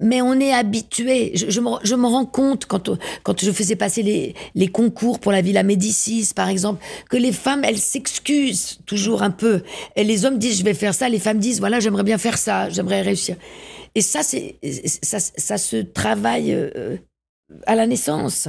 mais 0.00 0.20
on 0.20 0.38
est 0.38 0.52
habitué. 0.52 1.32
Je, 1.34 1.60
me, 1.60 2.06
rends 2.06 2.26
compte 2.26 2.66
quand, 2.66 2.90
je 3.40 3.50
faisais 3.50 3.76
passer 3.76 4.34
les, 4.54 4.68
concours 4.68 5.18
pour 5.18 5.32
la 5.32 5.40
Villa 5.40 5.62
Médicis, 5.62 6.30
par 6.34 6.48
exemple, 6.48 6.84
que 7.08 7.16
les 7.16 7.32
femmes, 7.32 7.64
elles 7.64 7.78
s'excusent 7.78 8.78
toujours 8.86 9.22
un 9.22 9.30
peu. 9.30 9.62
Et 9.96 10.04
les 10.04 10.24
hommes 10.24 10.38
disent, 10.38 10.58
je 10.58 10.64
vais 10.64 10.74
faire 10.74 10.94
ça. 10.94 11.08
Les 11.08 11.18
femmes 11.18 11.38
disent, 11.38 11.60
voilà, 11.60 11.80
j'aimerais 11.80 12.04
bien 12.04 12.18
faire 12.18 12.38
ça, 12.38 12.68
j'aimerais 12.68 13.00
réussir. 13.00 13.36
Et 13.94 14.02
ça, 14.02 14.20
ça 14.22 15.58
se 15.58 15.76
travaille 15.76 16.52
euh, 16.52 16.96
à 17.66 17.74
la 17.74 17.86
naissance. 17.86 18.48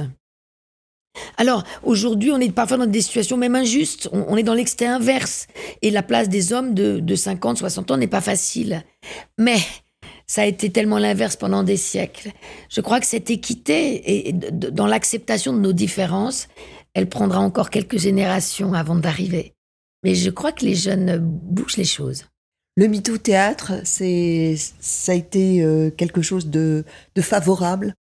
Alors, 1.38 1.64
aujourd'hui, 1.82 2.30
on 2.30 2.38
est 2.38 2.52
parfois 2.52 2.76
dans 2.76 2.86
des 2.86 3.00
situations 3.00 3.38
même 3.38 3.54
injustes. 3.54 4.08
On, 4.12 4.36
est 4.36 4.42
dans 4.42 4.54
l'extrait 4.54 4.86
inverse. 4.86 5.46
Et 5.82 5.90
la 5.90 6.02
place 6.02 6.28
des 6.28 6.52
hommes 6.52 6.74
de, 6.74 7.00
de 7.00 7.14
50, 7.14 7.58
60 7.58 7.90
ans 7.90 7.96
n'est 7.96 8.06
pas 8.06 8.20
facile. 8.20 8.84
Mais 9.38 9.58
ça 10.28 10.42
a 10.42 10.46
été 10.46 10.70
tellement 10.70 10.98
l'inverse 10.98 11.36
pendant 11.36 11.62
des 11.62 11.78
siècles. 11.78 12.30
Je 12.68 12.80
crois 12.80 13.00
que 13.00 13.06
cette 13.06 13.30
équité 13.30 14.28
et 14.28 14.32
dans 14.32 14.86
l'acceptation 14.86 15.52
de 15.52 15.58
nos 15.58 15.72
différences, 15.72 16.48
elle 16.94 17.08
prendra 17.08 17.40
encore 17.40 17.70
quelques 17.70 17.98
générations 17.98 18.74
avant 18.74 18.94
d'arriver. 18.94 19.54
Mais 20.04 20.14
je 20.14 20.30
crois 20.30 20.52
que 20.52 20.64
les 20.64 20.74
jeunes 20.74 21.18
bougent 21.18 21.78
les 21.78 21.84
choses. 21.84 22.26
Le 22.76 22.86
MeToo 22.86 23.18
théâtre, 23.18 23.72
c'est, 23.84 24.54
ça 24.78 25.12
a 25.12 25.14
été 25.14 25.62
euh, 25.62 25.90
quelque 25.90 26.22
chose 26.22 26.46
de, 26.46 26.84
de 27.16 27.22
favorable? 27.22 27.94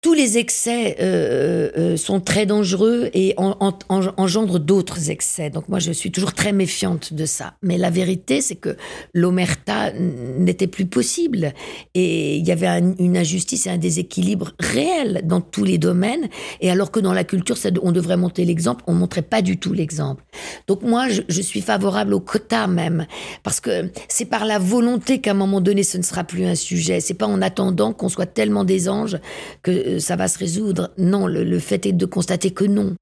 Tous 0.00 0.14
les 0.14 0.38
excès 0.38 0.96
euh, 1.00 1.70
euh, 1.76 1.96
sont 1.96 2.20
très 2.20 2.46
dangereux 2.46 3.10
et 3.14 3.34
engendrent 3.36 4.60
d'autres 4.60 5.10
excès. 5.10 5.50
Donc 5.50 5.68
moi, 5.68 5.80
je 5.80 5.90
suis 5.90 6.12
toujours 6.12 6.34
très 6.34 6.52
méfiante 6.52 7.12
de 7.12 7.26
ça. 7.26 7.54
Mais 7.62 7.78
la 7.78 7.90
vérité, 7.90 8.40
c'est 8.40 8.54
que 8.54 8.76
l'omerta 9.12 9.90
n'était 9.92 10.68
plus 10.68 10.86
possible. 10.86 11.52
Et 11.94 12.36
il 12.36 12.46
y 12.46 12.52
avait 12.52 12.68
une 12.98 13.16
injustice 13.16 13.66
et 13.66 13.70
un 13.70 13.76
déséquilibre 13.78 14.52
réel 14.60 15.22
dans 15.24 15.40
tous 15.40 15.64
les 15.64 15.78
domaines. 15.78 16.28
Et 16.60 16.70
alors 16.70 16.92
que 16.92 17.00
dans 17.00 17.12
la 17.12 17.24
culture, 17.24 17.56
on 17.82 17.90
devrait 17.90 18.16
monter 18.16 18.44
l'exemple, 18.44 18.84
on 18.86 18.94
ne 18.94 18.98
montrait 19.00 19.22
pas 19.22 19.42
du 19.42 19.58
tout 19.58 19.72
l'exemple. 19.72 20.22
Donc 20.68 20.82
moi, 20.82 21.08
je, 21.08 21.22
je, 21.28 21.42
suis 21.42 21.60
favorable 21.60 22.14
au 22.14 22.20
quota 22.20 22.68
même. 22.68 23.06
Parce 23.42 23.58
que 23.58 23.90
c'est 24.06 24.26
par 24.26 24.44
la 24.44 24.60
volonté 24.60 25.20
qu'à 25.20 25.32
un 25.32 25.34
moment 25.34 25.60
donné, 25.60 25.82
ce 25.82 25.98
ne 25.98 26.04
sera 26.04 26.22
plus 26.22 26.44
un 26.44 26.54
sujet. 26.54 27.00
C'est 27.00 27.14
pas 27.14 27.26
en 27.26 27.42
attendant 27.42 27.92
qu'on 27.92 28.08
soit 28.08 28.26
tellement 28.26 28.62
des 28.62 28.88
anges 28.88 29.18
que 29.62 29.87
euh, 29.88 29.98
ça 29.98 30.16
va 30.16 30.28
se 30.28 30.38
résoudre. 30.38 30.90
Non, 30.98 31.26
le, 31.26 31.58
fait 31.58 31.86
est 31.86 31.92
de 31.92 32.06
constater 32.06 32.50
que 32.50 32.64
non. 32.64 32.94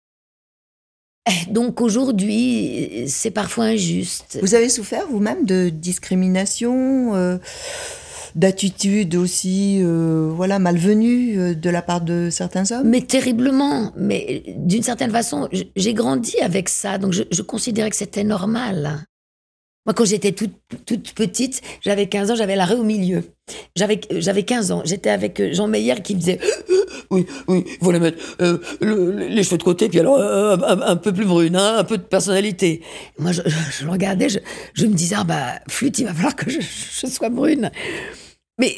Eh, 1.28 1.50
donc 1.50 1.80
aujourd'hui, 1.80 3.04
c'est 3.08 3.32
parfois 3.32 3.64
injuste. 3.64 4.38
Vous 4.42 4.54
avez 4.54 4.68
souffert 4.68 5.06
vous-même 5.08 5.44
de 5.44 5.70
discrimination, 5.70 7.14
euh, 7.16 7.38
d'attitude 8.36 9.16
aussi, 9.16 9.80
euh, 9.82 10.30
voilà, 10.32 10.58
malvenue 10.60 11.38
euh, 11.38 11.54
de 11.54 11.70
la 11.70 11.82
part 11.82 12.02
de 12.02 12.28
certains 12.30 12.70
hommes? 12.70 12.88
Mais 12.88 13.00
terriblement. 13.00 13.92
Mais 13.96 14.44
d'une 14.56 14.84
certaine 14.84 15.10
façon, 15.10 15.48
j'ai 15.74 15.94
grandi 15.94 16.38
avec 16.40 16.68
ça, 16.68 16.98
donc 16.98 17.12
je, 17.12 17.24
je 17.30 17.42
considérais 17.42 17.90
que 17.90 17.96
c'était 17.96 18.24
normal. 18.24 19.04
Moi, 19.86 19.94
quand 19.94 20.04
j'étais 20.04 20.32
toute, 20.32 20.52
toute 20.84 21.12
petite, 21.12 21.62
j'avais 21.80 22.08
15 22.08 22.32
ans, 22.32 22.34
j'avais 22.34 22.56
l'arrêt 22.56 22.74
au 22.74 22.82
milieu. 22.82 23.22
J'avais, 23.76 24.00
j'avais 24.10 24.42
15 24.42 24.72
ans. 24.72 24.82
J'étais 24.84 25.10
avec 25.10 25.38
euh, 25.38 25.52
Jean 25.52 25.68
Meyer 25.68 25.94
qui 26.02 26.14
me 26.14 26.18
disait 26.18 26.40
Oui, 27.10 27.24
oui, 27.46 27.64
il 27.66 27.84
faut 27.84 27.92
mettre 27.92 28.18
euh, 28.40 28.58
les 28.80 29.44
cheveux 29.44 29.58
de 29.58 29.62
côté, 29.62 29.88
puis 29.88 30.00
alors 30.00 30.16
euh, 30.18 30.56
un, 30.56 30.96
peu 30.96 31.12
plus 31.12 31.24
brune, 31.24 31.54
hein, 31.54 31.76
un 31.78 31.84
peu 31.84 31.98
de 31.98 32.02
personnalité. 32.02 32.82
Moi, 33.20 33.30
je, 33.30 33.42
le 33.84 33.90
regardais, 33.90 34.26
je, 34.28 34.86
me 34.86 34.94
disais 34.94 35.14
Ah, 35.16 35.22
bah, 35.22 35.60
flûte, 35.68 36.00
il 36.00 36.06
va 36.06 36.14
falloir 36.14 36.34
que 36.34 36.50
je, 36.50 36.60
sois 37.06 37.28
brune. 37.28 37.70
Mais 38.58 38.74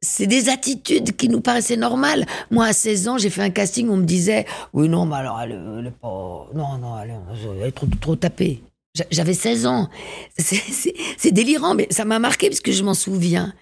c'est 0.00 0.26
des 0.26 0.48
attitudes 0.48 1.14
qui 1.14 1.28
nous 1.28 1.42
paraissaient 1.42 1.76
normales. 1.76 2.24
Moi, 2.50 2.64
à 2.64 2.72
16 2.72 3.08
ans, 3.08 3.18
j'ai 3.18 3.28
fait 3.28 3.42
un 3.42 3.50
casting, 3.50 3.90
on 3.90 3.98
me 3.98 4.06
disait 4.06 4.46
Oui, 4.72 4.88
non, 4.88 5.04
mais 5.04 5.16
alors, 5.16 5.38
elle, 5.42 5.60
elle 5.78 5.86
est 5.88 5.90
pas. 5.90 6.48
Non, 6.54 6.78
non, 6.78 6.98
elle, 7.02 7.16
elle 7.60 7.68
est 7.68 7.72
trop, 7.72 7.86
trop 8.00 8.16
tapée. 8.16 8.62
J'avais 9.10 9.34
16 9.34 9.66
ans. 9.66 9.88
C'est 10.36 11.32
délirant, 11.32 11.74
mais 11.74 11.86
ça 11.90 12.04
m'a 12.04 12.18
marqué 12.18 12.48
parce 12.48 12.60
que 12.60 12.72
je 12.72 12.82
m'en 12.82 12.94
souviens. 12.94 13.54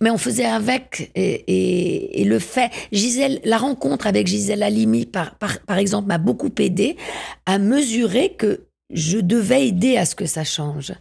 Mais 0.00 0.10
on 0.10 0.18
faisait 0.18 0.44
avec 0.44 1.10
et, 1.14 2.24
le 2.24 2.38
fait, 2.38 2.70
Gisèle, 2.92 3.40
la 3.44 3.56
rencontre 3.56 4.06
avec 4.06 4.26
Gisèle 4.26 4.62
Halimi, 4.62 5.06
par, 5.06 5.36
par, 5.36 5.78
exemple, 5.78 6.08
m'a 6.08 6.18
beaucoup 6.18 6.50
aidé 6.58 6.96
à 7.46 7.58
mesurer 7.58 8.34
que 8.34 8.66
je 8.92 9.18
devais 9.18 9.68
aider 9.68 9.96
à 9.96 10.04
ce 10.04 10.14
que 10.14 10.26
ça 10.26 10.44
change. 10.44 10.92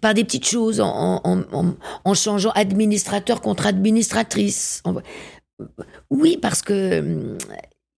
Par 0.00 0.14
des 0.14 0.22
petites 0.22 0.46
choses, 0.46 0.80
en, 0.80 1.20
en 2.04 2.14
changeant 2.14 2.50
administrateur 2.50 3.40
contre 3.40 3.66
administratrice. 3.66 4.82
Oui, 6.10 6.38
parce 6.40 6.62
que 6.62 7.36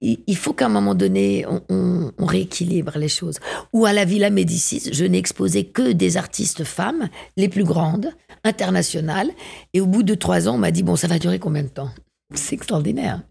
il 0.00 0.36
faut 0.36 0.52
qu'à 0.52 0.66
un 0.66 0.70
moment 0.70 0.94
donné, 0.94 1.46
on, 1.68 2.12
rééquilibre 2.18 2.98
les 2.98 3.08
choses. 3.08 3.38
Ou 3.72 3.86
à 3.86 3.92
la 3.92 4.04
Villa 4.04 4.30
Médicis, 4.30 4.90
je 4.92 5.04
n'ai 5.04 5.18
exposé 5.18 5.64
que 5.64 5.92
des 5.92 6.16
artistes 6.16 6.64
femmes, 6.64 7.08
les 7.36 7.48
plus 7.48 7.64
grandes, 7.64 8.10
internationales. 8.44 9.30
Et 9.72 9.80
au 9.80 9.86
bout 9.86 10.02
de 10.02 10.14
trois 10.14 10.48
ans, 10.48 10.56
on 10.56 10.58
m'a 10.58 10.70
dit, 10.70 10.82
bon, 10.82 10.96
ça 10.96 11.08
va 11.08 11.18
durer 11.18 11.38
combien 11.38 11.62
de 11.62 11.68
temps? 11.68 11.90
C'est 12.34 12.56
extraordinaire. 12.56 13.22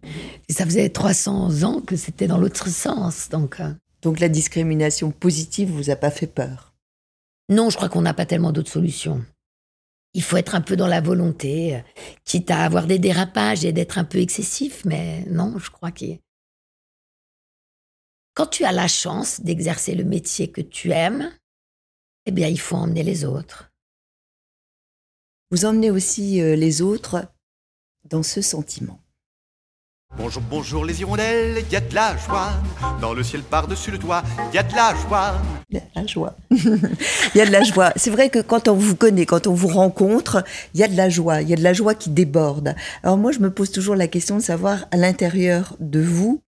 Et 0.50 0.53
ça 0.53 0.65
faisait 0.65 0.89
300 0.89 1.63
ans 1.63 1.81
que 1.81 1.95
c'était 1.95 2.27
dans 2.27 2.38
l'autre 2.38 2.69
sens. 2.69 3.29
Donc, 3.29 3.60
euh. 3.60 3.74
donc 4.01 4.19
la 4.19 4.29
discrimination 4.29 5.12
positive 5.12 5.69
vous 5.69 5.89
a 5.89 5.95
pas 5.95 6.12
fait 6.12 6.28
peur? 6.28 6.73
Non, 7.49 7.69
je 7.69 7.75
crois 7.75 7.89
qu'on 7.89 8.01
n'a 8.01 8.13
pas 8.13 8.25
tellement 8.25 8.51
d'autres 8.51 8.71
solutions. 8.71 9.23
Il 10.13 10.23
faut 10.23 10.38
être 10.38 10.56
un 10.56 10.62
peu 10.62 10.78
dans 10.78 10.88
la 10.88 11.01
volonté, 11.01 11.75
euh, 11.75 11.80
quitte 12.23 12.49
à 12.49 12.63
avoir 12.63 12.88
des 12.88 12.99
dérapages 12.99 13.65
et 13.65 13.73
d'être 13.73 13.97
un 13.97 14.06
peu 14.06 14.19
excessif, 14.19 14.84
mais 14.86 15.25
non, 15.30 15.56
je 15.60 15.69
crois 15.69 15.91
qu'il 15.91 16.19
quand 18.36 18.48
tu 18.48 18.65
as 18.65 18.74
la 18.74 18.88
chance 18.88 19.41
d'exercer 19.41 19.95
le 19.95 20.04
métier 20.04 20.52
que 20.52 20.62
tu 20.62 20.91
aimes, 20.91 21.32
eh 22.26 22.32
bien, 22.32 22.50
il 22.50 22.60
faut 22.60 22.76
emmener 22.76 23.02
les 23.02 23.24
autres. 23.24 23.71
Vous 25.52 25.63
emmenez 25.65 25.89
aussi 25.89 26.41
euh, 26.41 26.56
les 26.56 26.82
autres 26.82 27.26
dans 28.10 28.24
ce 28.24 28.41
sentiment. 28.41 29.00
Bonjour, 30.17 30.41
bonjour 30.50 30.86
les 30.86 31.02
hirondelles, 31.02 31.63
il 31.65 31.71
y 31.71 31.76
a 31.76 31.82
de 31.82 31.95
la 31.95 32.17
joie. 32.17 32.52
Dans 33.00 33.13
le 33.13 33.24
ciel 33.24 33.41
par-dessus 33.41 33.91
le 33.91 34.00
toit, 34.00 34.24
il 34.52 34.56
y 34.56 34.58
a 34.58 34.63
de 34.63 34.76
la 34.76 34.95
joie. 34.95 35.34
Il 35.69 35.78
y 35.78 35.80
a 35.80 35.82
de 35.82 35.89
la 35.95 36.06
joie. 36.08 36.36
Il 36.52 36.58
y 37.36 37.41
a 37.41 37.45
de 37.45 37.52
la 37.52 37.63
joie. 37.63 37.93
C'est 37.95 38.12
vrai 38.12 38.30
que 38.30 38.39
quand 38.39 38.67
on 38.67 38.76
vous 38.76 38.95
connaît, 38.95 39.26
quand 39.26 39.48
on 39.48 39.54
vous 39.54 39.67
rencontre, 39.67 40.43
il 40.74 40.80
y 40.80 40.84
a 40.84 40.88
de 40.88 40.95
la 40.95 41.10
joie. 41.10 41.41
Il 41.41 41.50
y 41.50 41.54
a 41.54 41.58
de 41.58 41.63
la 41.63 41.74
joie 41.74 41.95
qui 41.95 42.10
déborde. 42.10 42.76
Alors 43.04 43.17
moi, 43.17 43.32
je 43.32 43.39
me 43.39 43.52
pose 43.52 43.71
toujours 43.71 43.95
la 43.95 44.08
question 44.08 44.38
de 44.38 44.41
savoir 44.41 44.88
à 44.91 44.98
l'intérieur 44.98 45.76
de 45.80 46.02
vous, 46.02 46.41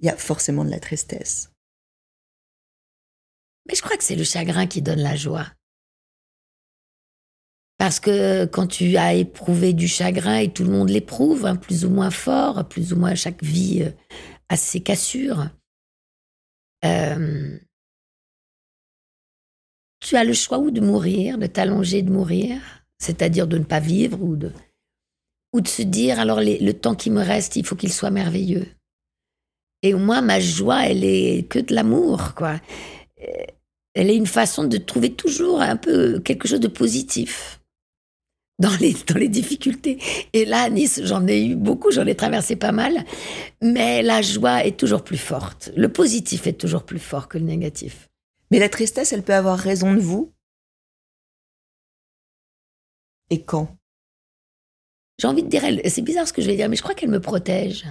il 0.00 0.06
y 0.06 0.08
a 0.08 0.16
forcément 0.16 0.64
de 0.64 0.70
la 0.70 0.80
tristesse. 0.80 1.50
Mais 3.66 3.74
je 3.74 3.82
crois 3.82 3.96
que 3.96 4.04
c'est 4.04 4.16
le 4.16 4.24
chagrin 4.24 4.66
qui 4.66 4.82
donne 4.82 5.00
la 5.00 5.16
joie. 5.16 5.46
Parce 7.78 7.98
que 7.98 8.44
quand 8.44 8.66
tu 8.66 8.96
as 8.96 9.14
éprouvé 9.14 9.72
du 9.72 9.88
chagrin, 9.88 10.38
et 10.38 10.52
tout 10.52 10.64
le 10.64 10.70
monde 10.70 10.90
l'éprouve, 10.90 11.44
hein, 11.46 11.56
plus 11.56 11.84
ou 11.84 11.90
moins 11.90 12.10
fort, 12.10 12.68
plus 12.68 12.92
ou 12.92 12.96
moins 12.96 13.14
chaque 13.14 13.42
vie 13.42 13.82
euh, 13.82 13.90
a 14.48 14.56
ses 14.56 14.80
cassures, 14.80 15.48
euh, 16.84 17.58
tu 20.00 20.16
as 20.16 20.24
le 20.24 20.34
choix 20.34 20.58
ou 20.58 20.70
de 20.70 20.80
mourir, 20.80 21.38
de 21.38 21.46
t'allonger, 21.46 22.02
de 22.02 22.12
mourir, 22.12 22.60
c'est-à-dire 22.98 23.46
de 23.46 23.58
ne 23.58 23.64
pas 23.64 23.80
vivre, 23.80 24.22
ou 24.22 24.36
de, 24.36 24.52
ou 25.52 25.60
de 25.60 25.68
se 25.68 25.82
dire, 25.82 26.20
alors 26.20 26.40
le 26.40 26.72
temps 26.72 26.94
qui 26.94 27.10
me 27.10 27.22
reste, 27.22 27.56
il 27.56 27.66
faut 27.66 27.76
qu'il 27.76 27.92
soit 27.92 28.10
merveilleux. 28.10 28.66
Et 29.84 29.92
moi, 29.92 30.22
ma 30.22 30.40
joie, 30.40 30.86
elle 30.86 31.04
est 31.04 31.46
que 31.46 31.58
de 31.58 31.74
l'amour, 31.74 32.34
quoi. 32.34 32.58
Elle 33.92 34.10
est 34.10 34.16
une 34.16 34.26
façon 34.26 34.64
de 34.64 34.78
trouver 34.78 35.12
toujours 35.12 35.60
un 35.60 35.76
peu 35.76 36.20
quelque 36.20 36.48
chose 36.48 36.60
de 36.60 36.68
positif 36.68 37.60
dans 38.58 38.74
les, 38.80 38.94
dans 39.06 39.18
les 39.18 39.28
difficultés. 39.28 39.98
Et 40.32 40.46
là, 40.46 40.62
à 40.62 40.70
Nice, 40.70 41.02
j'en 41.04 41.26
ai 41.26 41.44
eu 41.44 41.54
beaucoup, 41.54 41.90
j'en 41.90 42.06
ai 42.06 42.14
traversé 42.14 42.56
pas 42.56 42.72
mal. 42.72 43.04
Mais 43.60 44.02
la 44.02 44.22
joie 44.22 44.64
est 44.64 44.78
toujours 44.78 45.04
plus 45.04 45.18
forte. 45.18 45.70
Le 45.76 45.92
positif 45.92 46.46
est 46.46 46.58
toujours 46.58 46.84
plus 46.84 46.98
fort 46.98 47.28
que 47.28 47.36
le 47.36 47.44
négatif. 47.44 48.08
Mais 48.50 48.60
la 48.60 48.70
tristesse, 48.70 49.12
elle 49.12 49.22
peut 49.22 49.34
avoir 49.34 49.58
raison 49.58 49.92
de 49.92 50.00
vous? 50.00 50.32
Et 53.28 53.42
quand? 53.42 53.76
J'ai 55.18 55.28
envie 55.28 55.42
de 55.42 55.48
dire, 55.48 55.62
c'est 55.90 56.00
bizarre 56.00 56.26
ce 56.26 56.32
que 56.32 56.40
je 56.40 56.46
vais 56.46 56.56
dire, 56.56 56.70
mais 56.70 56.76
je 56.76 56.82
crois 56.82 56.94
qu'elle 56.94 57.10
me 57.10 57.20
protège. 57.20 57.84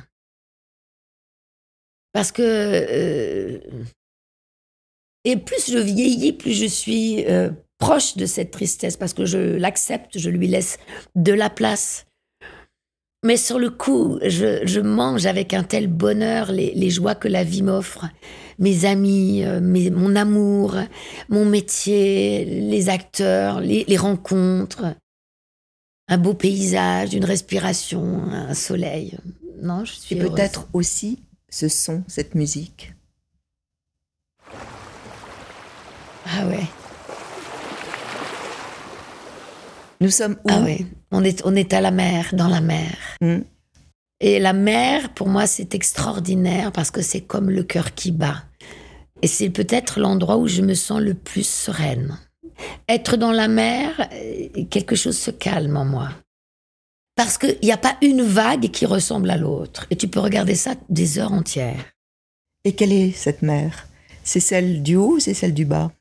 Parce 2.14 2.32
que. 2.32 2.42
Euh, 2.42 3.60
et 5.26 5.38
plus 5.38 5.72
je 5.72 5.78
vieillis, 5.78 6.34
plus 6.34 6.54
je 6.54 6.66
suis 6.66 7.26
euh, 7.26 7.50
proche 7.80 8.16
de 8.18 8.26
cette 8.26 8.52
tristesse, 8.52 8.98
parce 8.98 9.14
que 9.14 9.26
je 9.26 9.38
l'accepte, 9.38 10.18
je 10.18 10.30
lui 10.30 10.48
laisse 10.48 10.78
de 11.16 11.34
la 11.34 11.50
place. 11.50 12.06
Mais 13.26 13.38
sur 13.38 13.58
le 13.58 13.70
coup, 13.70 14.20
je, 14.22 14.80
mange 14.82 15.26
avec 15.26 15.54
un 15.54 15.64
tel 15.64 15.88
bonheur 15.88 16.52
les, 16.52 16.90
joies 16.90 17.16
que 17.16 17.30
la 17.30 17.46
vie 17.46 17.62
m'offre. 17.62 18.06
Mes 18.60 18.84
amis, 18.84 19.44
euh, 19.46 19.62
mon 19.62 20.16
amour, 20.16 20.76
mon 21.30 21.46
métier, 21.46 22.44
les 22.44 22.90
acteurs, 22.90 23.62
les, 23.62 23.86
les 23.88 23.98
rencontres, 23.98 24.94
un 26.10 26.18
beau 26.18 26.34
paysage, 26.34 27.14
une 27.14 27.24
respiration, 27.24 28.24
un 28.30 28.54
soleil. 28.54 29.18
Non, 29.62 29.86
je 29.86 29.94
suis 29.94 30.18
peut-être 30.18 30.68
aussi 30.74 31.20
ce 31.54 31.68
son, 31.68 32.04
cette 32.08 32.34
musique 32.34 32.96
Ah 36.26 36.48
ouais. 36.48 36.66
Nous 40.02 40.10
sommes 40.10 40.38
où? 40.46 40.50
Ah 40.50 40.62
ouais. 40.62 40.88
On 41.12 41.24
est, 41.24 41.46
on 41.46 41.56
est 41.56 41.74
à 41.74 41.82
la 41.82 41.92
mer, 41.92 42.30
dans 42.34 42.48
la 42.48 42.60
mer. 42.60 42.98
Hmm. 43.22 43.42
Et 44.20 44.40
la 44.40 44.54
mer, 44.54 45.14
pour 45.14 45.28
moi, 45.28 45.46
c'est 45.46 45.76
extraordinaire 45.76 46.72
parce 46.72 46.90
que 46.90 47.04
c'est 47.04 47.22
comme 47.22 47.52
le 47.52 47.62
cœur 47.64 47.94
qui 47.94 48.12
bat. 48.12 48.46
Et 49.22 49.28
c'est 49.28 49.52
peut-être 49.52 50.00
l'endroit 50.00 50.38
où 50.38 50.48
je 50.48 50.64
me 50.64 50.74
sens 50.74 51.02
le 51.02 51.14
plus 51.14 51.48
sereine. 51.48 52.18
Être 52.90 53.16
dans 53.16 53.32
la 53.32 53.48
mer, 53.48 54.10
euh, 54.12 54.64
quelque 54.72 54.96
chose 54.96 55.20
se 55.20 55.30
calme 55.30 55.78
en 55.78 55.86
moi. 55.86 56.10
Parce 57.16 57.38
qu'il 57.38 57.58
n'y 57.62 57.72
a 57.72 57.78
pas 57.78 57.98
une 58.02 58.24
vague 58.24 58.70
qui 58.72 58.86
ressemble 58.86 59.30
à 59.30 59.38
l'autre. 59.38 59.86
Et 59.92 59.96
tu 59.96 60.08
peux 60.08 60.20
regarder 60.20 60.56
ça 60.56 60.76
des 60.90 61.20
heures 61.20 61.34
entières. 61.34 61.86
Et 62.66 62.74
quelle 62.74 62.94
est 62.94 63.12
cette 63.12 63.42
mer? 63.42 63.88
C'est 64.24 64.40
celle 64.40 64.82
du 64.82 64.96
haut 64.96 65.16
ou 65.16 65.20
c'est 65.20 65.34
celle 65.34 65.54
du 65.54 65.66
bas? 65.66 65.92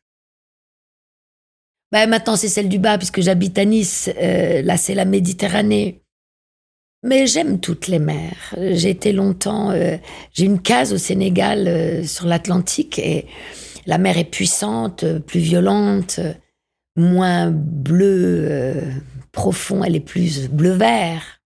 Bah, 1.90 2.07
Maintenant, 2.07 2.37
c'est 2.37 2.48
celle 2.48 2.68
du 2.68 2.79
bas, 2.79 2.96
puisque 2.96 3.20
j'habite 3.20 3.59
à 3.59 3.64
Nice. 3.64 4.11
Euh, 4.16 4.62
là, 4.62 4.77
c'est 4.77 4.94
la 4.94 5.05
Méditerranée. 5.05 6.03
Mais 7.05 7.27
j'aime 7.27 7.61
toutes 7.61 7.88
les 7.88 7.98
mers. 7.98 8.55
J'ai 8.57 8.90
été 8.90 9.12
longtemps. 9.12 9.70
Euh, 9.70 9.98
j'ai 10.33 10.46
une 10.46 10.62
case 10.62 10.92
au 10.92 10.98
Sénégal 10.98 11.66
euh, 11.66 12.05
sur 12.05 12.27
l'Atlantique 12.27 12.98
et 12.98 13.27
la 13.87 13.98
mer 13.98 14.16
est 14.16 14.31
puissante, 14.31 15.05
plus 15.27 15.40
violente, 15.40 16.20
moins 16.96 17.51
bleue, 17.51 18.81
profond, 19.33 19.83
elle 19.83 19.97
est 19.97 20.01
plus 20.01 20.49
bleu-vert. 20.49 21.40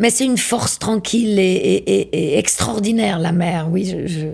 Mais 0.00 0.10
c'est 0.10 0.24
une 0.24 0.38
force 0.38 0.78
tranquille 0.78 1.38
et, 1.38 2.38
extraordinaire, 2.38 3.18
la 3.18 3.32
mer, 3.32 3.68
oui. 3.70 3.84
Je, 3.84 4.28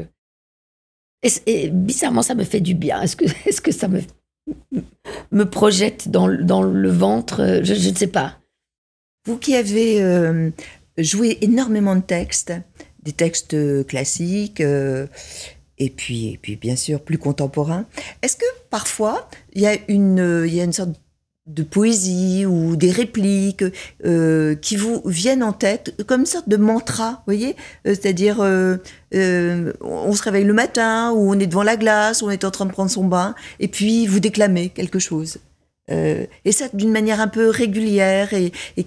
Et, 1.47 1.71
bizarrement, 1.71 2.23
ça 2.23 2.35
me 2.35 2.45
fait 2.45 2.61
du 2.61 2.75
bien. 2.75 3.03
Est-ce 3.03 3.17
que, 3.17 3.25
est 3.49 3.61
que 3.61 3.73
ça 3.73 3.89
me, 3.89 4.01
me 5.33 5.45
projette 5.45 6.09
dans, 6.09 6.29
dans 6.29 6.63
le 6.63 6.91
ventre? 6.91 7.61
Je, 7.65 7.91
ne 7.91 7.95
sais 7.95 8.07
pas. 8.07 8.39
Vous 9.27 9.39
qui 9.39 9.57
avez 9.57 10.01
euh, 10.03 10.51
joué 10.99 11.39
énormément 11.41 11.97
de 11.97 12.01
textes, 12.01 12.53
des 13.03 13.13
textes 13.13 13.87
classiques, 13.89 14.61
euh, 14.61 15.09
et 15.79 15.91
puis, 15.91 16.29
et 16.29 16.39
puis 16.39 16.55
bien 16.55 16.77
sûr 16.77 17.03
plus 17.03 17.19
contemporains, 17.19 17.87
est-ce 18.23 18.37
que 18.37 18.47
parfois 18.71 19.29
il 19.53 19.63
y 19.63 19.67
a 19.67 19.77
une, 19.89 20.45
il 20.47 20.55
y 20.55 20.61
a 20.61 20.65
une 20.65 20.73
sorte 20.73 20.91
de 21.47 21.63
poésie 21.63 22.45
ou 22.45 22.77
des 22.77 22.91
répliques 22.91 23.65
euh, 24.05 24.55
qui 24.57 24.77
vous 24.77 25.01
viennent 25.05 25.43
en 25.43 25.53
tête 25.53 25.95
comme 26.07 26.21
une 26.21 26.27
sorte 26.27 26.49
de 26.49 26.57
mantra, 26.57 27.11
vous 27.11 27.23
voyez? 27.27 27.57
Euh, 27.87 27.95
C'est-à-dire, 27.95 28.39
euh, 28.41 28.79
on 29.81 30.13
se 30.13 30.23
réveille 30.23 30.45
le 30.45 30.53
matin 30.53 31.13
ou 31.13 31.31
on 31.33 31.39
est 31.39 31.47
devant 31.47 31.63
la 31.63 31.77
glace, 31.77 32.23
ou 32.23 32.27
on 32.27 32.31
est 32.31 32.45
en 32.45 32.51
train 32.51 32.67
de 32.67 32.73
prendre 32.73 32.91
son 32.91 33.05
bain, 33.05 33.35
et 33.61 33.69
puis 33.69 34.07
vous 34.07 34.21
déclamez 34.21 34.71
quelque 34.71 34.99
chose. 34.99 35.39
et 35.89 36.53
ça 36.53 36.67
d'une 36.73 36.91
manière 36.91 37.21
un 37.21 37.29
peu 37.29 37.49
régulière 37.49 38.33
et, 38.35 38.53
et 38.77 38.85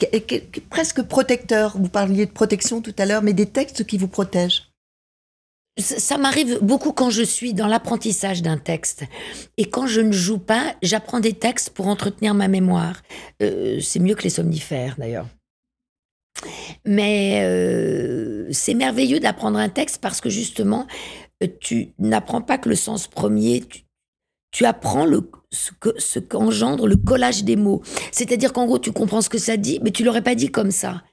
presque 0.69 1.01
protecteur. 1.03 1.77
Vous 1.77 1.89
parliez 1.89 2.25
de 2.25 2.31
protection 2.31 2.81
tout 2.81 2.95
à 2.97 3.05
l'heure, 3.05 3.23
mais 3.23 3.33
des 3.33 3.45
textes 3.45 3.85
qui 3.85 3.97
vous 3.97 4.09
protègent 4.09 4.68
ça 5.79 6.17
m'arrive 6.17 6.59
beaucoup 6.61 6.91
quand 6.91 7.09
je 7.09 7.23
suis 7.23 7.53
dans 7.53 7.67
l'apprentissage 7.67 8.41
d'un 8.41 8.57
texte. 8.57 9.03
Et 9.57 9.65
quand 9.65 9.87
je 9.87 10.01
ne 10.01 10.11
joue 10.11 10.39
pas, 10.39 10.75
j'apprends 10.81 11.19
des 11.19 11.33
textes 11.33 11.71
pour 11.71 11.87
entretenir 11.87 12.33
ma 12.33 12.47
mémoire. 12.47 13.01
Euh, 13.41 13.79
c'est 13.79 13.99
mieux 13.99 14.15
que 14.15 14.23
les 14.23 14.29
somnifères, 14.29 14.95
d'ailleurs. 14.97 15.27
Mais 16.85 17.41
euh, 17.43 18.47
c'est 18.51 18.73
merveilleux 18.73 19.19
d'apprendre 19.19 19.59
un 19.59 19.69
texte 19.69 19.99
parce 20.01 20.21
que 20.21 20.29
justement, 20.29 20.87
euh, 21.43 21.47
tu 21.59 21.93
n'apprends 21.99 22.41
pas 22.41 22.57
que 22.57 22.69
le 22.69 22.75
sens 22.75 23.07
premier, 23.07 23.63
tu, 24.51 24.65
apprends 24.65 25.05
le, 25.05 25.29
ce 25.51 26.19
qu'engendre 26.19 26.87
le 26.87 26.95
collage 26.95 27.43
des 27.43 27.55
mots. 27.55 27.81
C'est-à-dire 28.11 28.53
qu'en 28.53 28.65
gros, 28.65 28.79
tu 28.79 28.91
comprends 28.91 29.21
ce 29.21 29.29
que 29.29 29.37
ça 29.37 29.57
dit, 29.57 29.79
mais 29.83 29.91
tu 29.91 30.03
l'aurais 30.03 30.23
pas 30.23 30.35
dit 30.35 30.49
comme 30.49 30.71
ça. 30.71 31.03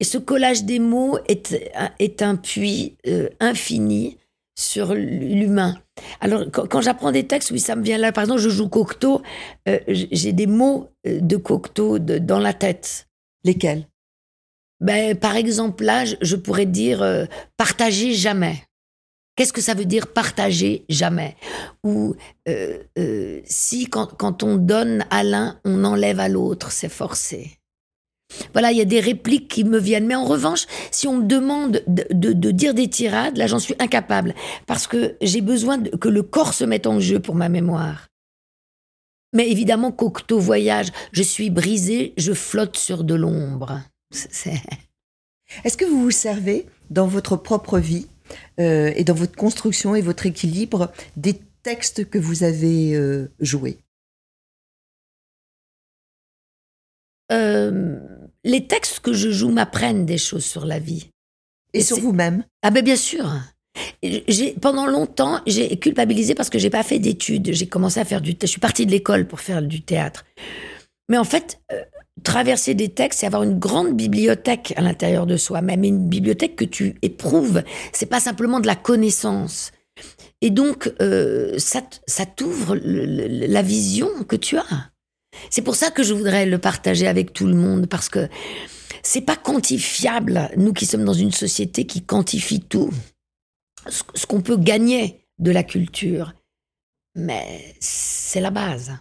Et 0.00 0.04
ce 0.04 0.16
collage 0.16 0.64
des 0.64 0.78
mots 0.78 1.18
est, 1.28 1.54
est 1.98 2.22
un 2.22 2.36
puits 2.36 2.96
euh, 3.06 3.28
infini 3.38 4.16
sur 4.58 4.94
l'humain. 4.94 5.76
Alors, 6.20 6.44
quand, 6.50 6.80
j'apprends 6.80 7.12
des 7.12 7.26
textes, 7.26 7.50
oui, 7.50 7.60
ça 7.60 7.76
me 7.76 7.82
vient 7.82 7.98
là. 7.98 8.10
Par 8.10 8.24
exemple, 8.24 8.40
je 8.40 8.48
joue 8.48 8.68
Cocteau, 8.68 9.22
euh, 9.68 9.78
j'ai 9.86 10.32
des 10.32 10.46
mots 10.46 10.88
euh, 11.06 11.20
de 11.20 11.36
Cocteau 11.36 11.98
dans 11.98 12.38
la 12.38 12.54
tête. 12.54 13.06
Lesquels? 13.44 13.86
Ben, 14.80 15.16
Par 15.16 15.36
exemple, 15.36 15.84
là, 15.84 16.04
je, 16.04 16.36
pourrais 16.36 16.66
dire 16.66 17.26
partager 17.56 18.12
jamais. 18.12 18.62
Qu'est-ce 19.36 19.52
que 19.52 19.62
ça 19.62 19.72
veut 19.72 19.86
dire 19.86 20.08
partager 20.08 20.84
jamais? 20.90 21.36
Ou 21.84 22.16
si 23.44 23.86
quand, 23.86 24.06
quand 24.06 24.42
on 24.42 24.56
donne 24.56 25.06
à 25.10 25.24
l'un, 25.24 25.58
on 25.64 25.84
enlève 25.84 26.20
à 26.20 26.28
l'autre, 26.28 26.70
c'est 26.70 26.90
forcé. 26.90 27.59
Voilà, 28.52 28.72
il 28.72 28.78
y 28.78 28.80
a 28.80 28.86
des 28.86 29.00
répliques 29.00 29.48
qui 29.48 29.64
me 29.64 29.78
viennent. 29.78 30.06
Mais 30.06 30.14
en 30.14 30.24
revanche, 30.24 30.66
si 30.90 31.06
on 31.08 31.18
me 31.18 31.26
demande 31.26 31.82
de, 31.86 32.50
dire 32.50 32.74
des 32.74 32.88
tirades, 32.88 33.36
là, 33.36 33.46
j'en 33.46 33.58
suis 33.58 33.74
incapable. 33.78 34.34
Parce 34.66 34.86
que 34.86 35.16
j'ai 35.20 35.40
besoin 35.40 35.82
que 35.82 36.08
le 36.08 36.22
corps 36.22 36.54
se 36.54 36.64
mette 36.64 36.86
en 36.86 37.00
jeu 37.00 37.20
pour 37.20 37.34
ma 37.34 37.48
mémoire. 37.48 38.06
Mais 39.32 39.48
évidemment, 39.50 39.92
Cocteau 39.92 40.38
voyage. 40.38 40.88
Je 41.12 41.22
suis 41.22 41.50
brisé, 41.50 42.14
je 42.16 42.32
flotte 42.32 42.76
sur 42.76 43.04
de 43.04 43.14
l'ombre. 43.14 43.80
Est-ce 45.64 45.76
que 45.76 45.84
vous 45.84 46.02
vous 46.02 46.10
servez 46.10 46.66
dans 46.90 47.06
votre 47.06 47.36
propre 47.36 47.78
vie 47.78 48.06
euh, 48.58 48.92
et 48.96 49.04
dans 49.04 49.14
votre 49.14 49.36
construction 49.36 49.94
et 49.94 50.00
votre 50.00 50.26
équilibre 50.26 50.92
des 51.16 51.40
textes 51.62 52.08
que 52.08 52.18
vous 52.18 52.42
avez 52.42 52.94
euh, 52.94 53.30
joués? 53.40 53.78
Euh, 57.30 58.00
les 58.44 58.66
textes 58.66 59.00
que 59.00 59.12
je 59.12 59.30
joue 59.30 59.50
m'apprennent 59.50 60.06
des 60.06 60.18
choses 60.18 60.44
sur 60.44 60.66
la 60.66 60.78
vie. 60.78 61.08
Et, 61.72 61.82
sur 61.82 61.98
vous-même 61.98 62.44
Ah 62.62 62.70
ben 62.70 62.84
bien 62.84 62.96
sûr. 62.96 63.30
J'ai, 64.02 64.54
pendant 64.60 64.86
longtemps, 64.86 65.40
j'ai 65.46 65.76
culpabilisé 65.76 66.34
parce 66.34 66.50
que 66.50 66.58
j'ai 66.58 66.70
pas 66.70 66.82
fait 66.82 66.98
d'études. 66.98 67.52
J'ai 67.52 67.66
commencé 67.68 68.00
à 68.00 68.04
faire 68.04 68.20
du. 68.20 68.36
Je 68.40 68.46
suis 68.46 68.60
partie 68.60 68.86
de 68.86 68.90
l'école 68.90 69.26
pour 69.26 69.40
faire 69.40 69.62
du 69.62 69.82
théâtre. 69.82 70.24
Mais 71.08 71.18
en 71.18 71.24
fait, 71.24 71.60
euh, 71.72 71.82
traverser 72.22 72.74
des 72.74 72.88
textes, 72.88 73.20
c'est 73.20 73.26
avoir 73.26 73.42
une 73.42 73.58
grande 73.58 73.96
bibliothèque 73.96 74.72
à 74.76 74.82
l'intérieur 74.82 75.26
de 75.26 75.36
soi, 75.36 75.62
même 75.62 75.84
une 75.84 76.08
bibliothèque 76.08 76.56
que 76.56 76.64
tu 76.64 76.96
éprouves. 77.02 77.62
C'est 77.92 78.06
pas 78.06 78.20
simplement 78.20 78.60
de 78.60 78.66
la 78.66 78.76
connaissance. 78.76 79.72
Et 80.40 80.50
donc, 80.50 80.92
euh, 81.00 81.58
ça, 81.58 81.82
ça 82.06 82.26
t'ouvre 82.26 82.76
la 82.76 83.62
vision 83.62 84.08
que 84.26 84.36
tu 84.36 84.56
as. 84.56 84.89
C'est 85.50 85.62
pour 85.62 85.76
ça 85.76 85.90
que 85.90 86.02
je 86.02 86.14
voudrais 86.14 86.46
le 86.46 86.58
partager 86.58 87.06
avec 87.06 87.32
tout 87.32 87.46
le 87.46 87.54
monde 87.54 87.86
parce 87.86 88.08
que 88.08 88.28
c'est 89.02 89.20
pas 89.20 89.36
quantifiable. 89.36 90.50
Nous 90.56 90.72
qui 90.72 90.86
sommes 90.86 91.04
dans 91.04 91.12
une 91.12 91.32
société 91.32 91.86
qui 91.86 92.02
quantifie 92.02 92.60
tout, 92.60 92.90
ce 93.88 94.26
qu'on 94.26 94.42
peut 94.42 94.56
gagner 94.56 95.24
de 95.38 95.50
la 95.50 95.62
culture, 95.62 96.34
mais 97.14 97.74
c'est 97.80 98.40
la 98.40 98.50
base. 98.50 98.92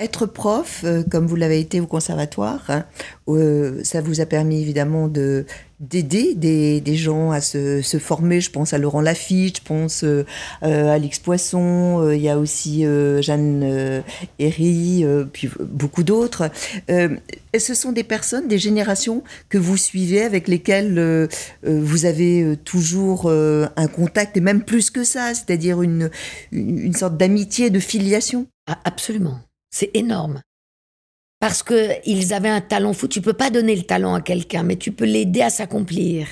Être 0.00 0.26
prof, 0.26 0.82
euh, 0.84 1.02
comme 1.02 1.26
vous 1.26 1.34
l'avez 1.34 1.58
été 1.58 1.80
au 1.80 1.86
conservatoire, 1.88 2.62
hein, 2.68 2.84
euh, 3.26 3.82
ça 3.82 4.00
vous 4.00 4.20
a 4.20 4.26
permis 4.26 4.62
évidemment 4.62 5.08
de 5.08 5.44
d'aider 5.80 6.34
des, 6.36 6.96
gens 6.96 7.32
à 7.32 7.40
se, 7.40 7.82
se, 7.82 7.98
former. 7.98 8.40
Je 8.40 8.52
pense 8.52 8.72
à 8.72 8.78
Laurent 8.78 9.00
Lafitte, 9.00 9.58
je 9.58 9.62
pense 9.62 10.04
euh, 10.04 10.24
à 10.62 10.92
Alix 10.92 11.18
Poisson, 11.18 12.10
il 12.12 12.20
y 12.20 12.28
a 12.28 12.38
aussi 12.38 12.84
Jeanne 13.20 14.02
Herry, 14.40 15.04
puis 15.32 15.48
beaucoup 15.60 16.02
d'autres. 16.02 16.50
ce 16.88 17.74
sont 17.74 17.92
des 17.92 18.02
personnes, 18.02 18.48
des 18.48 18.58
générations 18.58 19.22
que 19.48 19.58
vous 19.58 19.76
suivez, 19.76 20.22
avec 20.22 20.48
lesquelles 20.48 21.28
vous 21.62 22.04
avez 22.06 22.56
toujours 22.64 23.30
un 23.30 23.86
contact, 23.86 24.36
et 24.36 24.40
même 24.40 24.64
plus 24.64 24.90
que 24.90 25.04
ça, 25.04 25.32
c'est-à-dire 25.32 25.80
une, 25.80 26.10
une 26.50 26.94
sorte 26.94 27.16
d'amitié, 27.16 27.70
de 27.70 27.78
filiation 27.78 28.48
ah, 28.66 28.78
Absolument. 28.84 29.38
C'est 29.70 29.90
énorme. 29.94 30.42
Parce 31.40 31.62
qu'ils 31.62 32.32
avaient 32.34 32.48
un 32.48 32.60
talent 32.60 32.92
fou. 32.92 33.06
Tu 33.06 33.20
peux 33.20 33.32
pas 33.32 33.50
donner 33.50 33.76
le 33.76 33.82
talent 33.82 34.14
à 34.14 34.20
quelqu'un, 34.20 34.62
mais 34.62 34.76
tu 34.76 34.90
peux 34.90 35.04
l'aider 35.04 35.42
à 35.42 35.50
s'accomplir, 35.50 36.26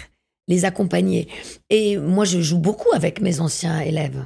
les 0.49 0.65
accompagner. 0.65 1.29
Et 1.71 1.97
moi, 1.97 2.25
je 2.25 2.41
joue 2.41 2.59
beaucoup 2.59 2.93
avec 2.93 3.21
mes 3.21 3.41
anciens 3.41 3.81
élèves. 3.81 4.25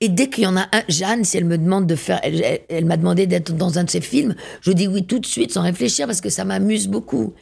Et 0.00 0.08
dès 0.08 0.28
qu'il 0.28 0.44
y 0.44 0.46
en 0.46 0.56
a 0.56 0.68
un, 0.72 0.82
Jeanne, 0.88 1.24
si 1.24 1.38
elle 1.38 1.46
me 1.46 1.58
demande 1.58 1.86
de 1.86 1.96
faire, 1.96 2.20
elle, 2.22 2.84
m'a 2.84 2.96
demandé 2.96 3.26
d'être 3.26 3.52
dans 3.54 3.78
un 3.78 3.84
de 3.84 3.90
ses 3.90 4.00
films, 4.00 4.34
je 4.60 4.72
dis 4.72 4.86
oui 4.86 5.06
tout 5.06 5.18
de 5.18 5.26
suite 5.26 5.52
sans 5.52 5.62
réfléchir 5.62 6.06
parce 6.06 6.20
que 6.20 6.28
ça 6.28 6.44
m'amuse 6.44 6.86
beaucoup. 6.86 7.32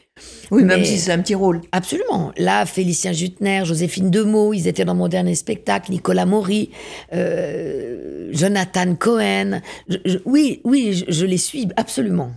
Oui, 0.51 0.63
même 0.63 0.83
si 0.83 0.97
c'est 0.97 1.11
un 1.11 1.19
petit 1.19 1.35
rôle. 1.35 1.61
Absolument. 1.71 2.31
Là, 2.37 2.65
Félicien 2.65 3.11
Jutner, 3.11 3.61
Joséphine 3.65 4.09
Demeaux, 4.09 4.53
ils 4.53 4.67
étaient 4.67 4.85
dans 4.85 4.95
mon 4.95 5.07
dernier 5.07 5.35
spectacle, 5.35 5.91
Nicolas 5.91 6.25
Maury, 6.25 6.71
euh, 7.13 8.29
Jonathan 8.31 8.95
Cohen. 8.95 9.61
oui, 10.25 10.61
oui, 10.63 11.05
je 11.07 11.25
les 11.25 11.37
suis 11.37 11.67
absolument. 11.75 12.31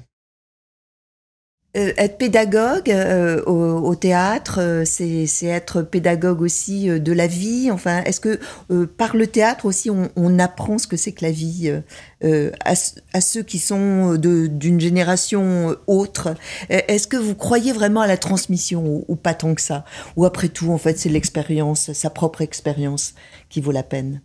Euh, 1.75 1.95
être 1.97 2.19
pédagogue 2.19 2.91
euh, 2.91 3.43
au, 3.45 3.95
théâtre, 3.95 4.61
euh, 4.61 4.85
c'est 4.85 5.47
être 5.47 5.81
pédagogue 5.81 6.43
aussi 6.43 6.89
de 6.89 7.13
la 7.13 7.27
vie. 7.27 7.71
Enfin, 7.71 8.03
est-ce 8.03 8.21
que 8.21 8.39
par 8.85 9.17
le 9.17 9.27
théâtre 9.27 9.65
aussi, 9.65 9.89
on, 9.91 10.39
apprend 10.39 10.77
ce 10.77 10.87
que 10.87 10.99
c'est 10.99 11.13
que 11.13 11.25
la 11.25 11.31
vie 11.31 11.73
à, 12.23 12.75
à, 13.13 13.21
ceux 13.21 13.43
qui 13.43 13.59
sont 13.59 14.17
d'une 14.17 14.81
génération 14.81 15.75
autre? 15.87 16.35
Est-ce 16.69 17.07
que 17.07 17.17
vous 17.17 17.35
croyez 17.35 17.73
vraiment 17.73 18.01
à 18.01 18.07
la 18.07 18.17
transmission 18.17 18.85
ou, 18.85 19.05
ou 19.09 19.17
pas 19.17 19.35
tant 19.35 19.55
que 19.55 19.61
ça? 19.61 19.85
Ou 20.17 20.25
après 20.25 20.49
tout, 20.49 20.71
en 20.71 20.79
fait, 20.79 20.99
c'est 20.99 21.09
l'expérience, 21.09 21.93
sa 21.93 22.11
propre 22.11 22.43
expérience 22.43 23.15
qui 23.49 23.61
vaut 23.61 23.73
la 23.73 23.83
peine? 23.83 24.23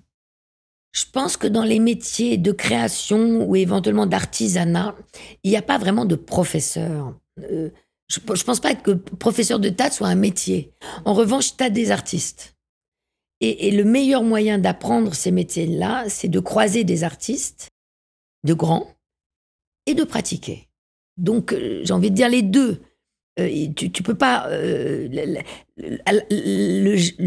Je 0.92 1.06
pense 1.12 1.38
que 1.38 1.48
dans 1.48 1.64
les 1.64 1.80
métiers 1.80 2.38
de 2.38 2.52
création 2.52 3.48
ou 3.48 3.56
éventuellement 3.56 4.08
d'artisanat, 4.08 4.96
il 5.44 5.52
n'y 5.52 5.58
a 5.58 5.62
pas 5.62 5.78
vraiment 5.78 6.06
de 6.06 6.16
professeur. 6.16 7.14
Euh, 7.40 7.70
je, 8.08 8.20
ne 8.20 8.26
pense 8.44 8.60
pas 8.60 8.76
que 8.76 8.92
professeur 8.92 9.60
de 9.60 9.70
théâtre 9.70 9.96
soit 9.96 10.08
un 10.08 10.16
métier. 10.16 10.72
En 11.06 11.14
revanche, 11.14 11.56
tu 11.58 11.64
as 11.64 11.70
des 11.70 11.92
artistes. 11.92 12.56
Et, 13.40 13.70
le 13.70 13.84
meilleur 13.84 14.24
moyen 14.24 14.58
d'apprendre 14.58 15.14
ces 15.14 15.30
métiers-là, 15.32 16.06
c'est 16.10 16.28
de 16.28 16.40
croiser 16.40 16.84
des 16.84 17.04
artistes, 17.04 17.70
de 18.44 18.56
grands, 18.56 18.88
et 19.86 19.94
de 19.94 20.04
pratiquer. 20.04 20.68
Donc, 21.18 21.54
euh, 21.54 21.82
j'ai 21.84 21.94
envie 21.94 22.10
de 22.10 22.16
dire 22.16 22.30
les 22.30 22.42
deux. 22.42 22.82
Euh, 23.40 23.68
tu, 23.76 24.02
peux 24.02 24.16
pas. 24.16 24.48
le, 24.50 25.36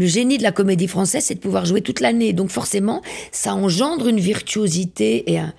génie 0.05 0.37
de 0.37 0.43
la 0.43 0.51
comédie 0.51 0.89
française, 0.89 1.23
c'est 1.23 1.35
de 1.35 1.39
pouvoir 1.39 1.63
jouer 1.63 1.81
toute 1.81 2.01
l'année. 2.01 2.33
Donc, 2.33 2.49
forcément, 2.49 3.01
ça 3.31 3.55
engendre 3.55 4.09
une 4.09 4.19
virtuosité 4.19 5.31
et 5.31 5.39
un- 5.39 5.53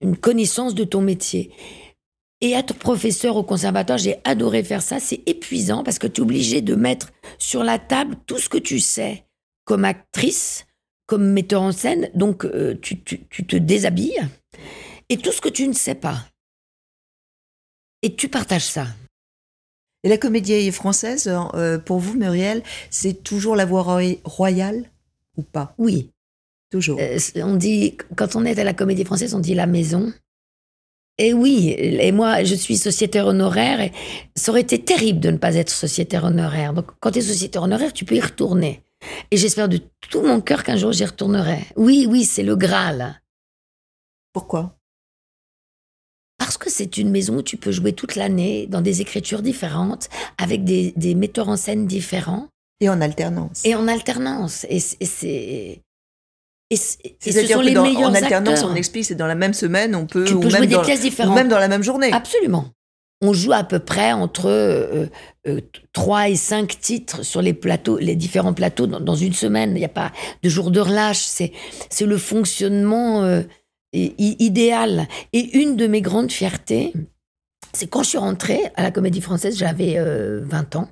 une 0.00 0.16
connaissance 0.16 0.74
de 0.74 0.84
ton 0.84 1.00
métier. 1.00 1.50
Et 2.40 2.52
être 2.52 2.74
professeur 2.74 3.36
au 3.36 3.42
conservatoire, 3.42 3.98
j'ai 3.98 4.16
adoré 4.24 4.62
faire 4.62 4.82
ça. 4.82 5.00
C'est 5.00 5.22
épuisant 5.26 5.82
parce 5.82 5.98
que 5.98 6.06
tu 6.06 6.20
es 6.20 6.22
obligé 6.22 6.60
de 6.62 6.74
mettre 6.76 7.10
sur 7.38 7.64
la 7.64 7.78
table 7.78 8.16
tout 8.26 8.38
ce 8.38 8.48
que 8.48 8.58
tu 8.58 8.78
sais 8.78 9.24
comme 9.64 9.84
actrice, 9.84 10.66
comme 11.06 11.32
metteur 11.32 11.62
en 11.62 11.72
scène. 11.72 12.10
Donc, 12.14 12.44
euh, 12.44 12.78
tu, 12.80 13.02
tu- 13.02 13.26
tu 13.28 13.44
te 13.46 13.56
déshabilles. 13.56 14.20
Et 15.08 15.16
tout 15.16 15.32
ce 15.32 15.40
que 15.40 15.48
tu 15.48 15.66
ne 15.66 15.72
sais 15.72 15.94
pas. 15.96 16.26
Et 18.02 18.14
tu 18.14 18.28
partages 18.28 18.66
ça. 18.66 18.86
Et 20.04 20.08
la 20.08 20.16
comédie 20.18 20.70
française, 20.70 21.28
euh, 21.54 21.78
pour 21.78 21.98
vous, 21.98 22.14
Muriel, 22.16 22.62
c'est 22.90 23.24
toujours 23.24 23.56
la 23.56 23.64
voie 23.64 23.82
roy- 23.82 24.20
royale 24.24 24.88
ou 25.36 25.42
pas? 25.42 25.74
Oui. 25.76 26.12
Toujours. 26.70 26.98
Euh, 27.00 27.18
on 27.36 27.56
dit, 27.56 27.96
quand 28.16 28.36
on 28.36 28.44
est 28.44 28.58
à 28.58 28.64
la 28.64 28.74
comédie 28.74 29.04
française, 29.04 29.34
on 29.34 29.40
dit 29.40 29.54
la 29.54 29.66
maison. 29.66 30.12
Et 31.20 31.32
oui, 31.34 31.74
et 31.76 32.12
moi, 32.12 32.44
je 32.44 32.54
suis 32.54 32.76
sociétaire 32.76 33.26
honoraire 33.26 33.80
et 33.80 33.92
ça 34.36 34.52
aurait 34.52 34.60
été 34.60 34.78
terrible 34.82 35.18
de 35.18 35.30
ne 35.30 35.36
pas 35.36 35.56
être 35.56 35.70
sociétaire 35.70 36.24
honoraire. 36.24 36.72
Donc, 36.72 36.86
quand 37.00 37.10
tu 37.10 37.18
es 37.18 37.22
sociétaire 37.22 37.62
honoraire, 37.64 37.92
tu 37.92 38.04
peux 38.04 38.14
y 38.14 38.20
retourner. 38.20 38.82
Et 39.32 39.36
j'espère 39.36 39.68
de 39.68 39.80
tout 40.08 40.22
mon 40.22 40.40
cœur 40.40 40.62
qu'un 40.62 40.76
jour 40.76 40.92
j'y 40.92 41.04
retournerai. 41.04 41.58
Oui, 41.76 42.06
oui, 42.08 42.24
c'est 42.24 42.44
le 42.44 42.54
Graal. 42.56 43.20
Pourquoi? 44.32 44.76
Parce 46.38 46.56
que 46.56 46.70
c'est 46.70 46.96
une 46.98 47.10
maison 47.10 47.38
où 47.38 47.42
tu 47.42 47.56
peux 47.56 47.72
jouer 47.72 47.92
toute 47.94 48.14
l'année 48.14 48.68
dans 48.68 48.80
des 48.80 49.00
écritures 49.00 49.42
différentes, 49.42 50.08
avec 50.38 50.62
des, 50.62 50.92
des 50.96 51.16
metteurs 51.16 51.48
en 51.48 51.56
scène 51.56 51.86
différents 51.88 52.48
Et 52.80 52.88
en 52.88 53.00
alternance. 53.00 53.64
et 53.64 53.74
en 53.74 53.88
alternance. 53.88 54.64
Et 54.70 54.78
c'est. 54.78 55.82
Et 56.70 56.74
Et, 56.74 57.32
ce 57.32 57.46
sont 57.46 57.60
les 57.60 57.72
dans- 57.72 57.82
meilleurs 57.82 58.10
en 58.10 58.14
alternance, 58.14 58.54
acteurs. 58.58 58.70
on 58.70 58.74
explique, 58.74 59.04
c'est 59.06 59.14
dans 59.14 59.26
la 59.26 59.34
même 59.34 59.54
semaine, 59.54 59.94
on 59.94 60.06
peut, 60.06 60.24
Tu 60.24 60.34
ou, 60.34 60.40
peux 60.40 60.48
même 60.48 60.56
jouer 60.58 60.66
des 60.66 60.74
dans, 60.74 60.82
pièces 60.82 61.00
ou 61.00 61.02
différentes. 61.02 61.34
même 61.34 61.48
dans 61.48 61.58
la 61.58 61.68
même 61.68 61.82
journée. 61.82 62.10
Absolument. 62.12 62.66
On 63.20 63.32
joue 63.32 63.52
à 63.52 63.64
peu 63.64 63.80
près 63.80 64.12
entre 64.12 64.46
euh, 64.48 65.06
euh, 65.48 65.60
3 65.92 66.28
et 66.28 66.36
5 66.36 66.78
titres 66.78 67.24
sur 67.24 67.42
les 67.42 67.52
plateaux, 67.52 67.98
les 67.98 68.14
différents 68.14 68.52
plateaux 68.52 68.86
dans, 68.86 69.00
dans 69.00 69.16
une 69.16 69.32
semaine. 69.32 69.70
Il 69.74 69.78
n'y 69.80 69.84
a 69.84 69.88
pas 69.88 70.12
de 70.42 70.48
jour 70.48 70.70
de 70.70 70.78
relâche. 70.78 71.18
C'est, 71.24 71.52
c'est 71.90 72.06
le 72.06 72.16
fonctionnement 72.16 73.24
euh, 73.24 73.42
idéal. 73.92 75.08
Et 75.32 75.58
une 75.58 75.74
de 75.76 75.86
mes 75.86 76.00
grandes 76.00 76.30
fiertés, 76.30 76.92
c'est 77.72 77.88
quand 77.88 78.02
je 78.04 78.10
suis 78.10 78.18
rentrée 78.18 78.60
à 78.76 78.82
la 78.82 78.90
Comédie 78.92 79.20
Française, 79.20 79.56
j'avais 79.58 79.94
euh, 79.96 80.40
20 80.44 80.76
ans. 80.76 80.88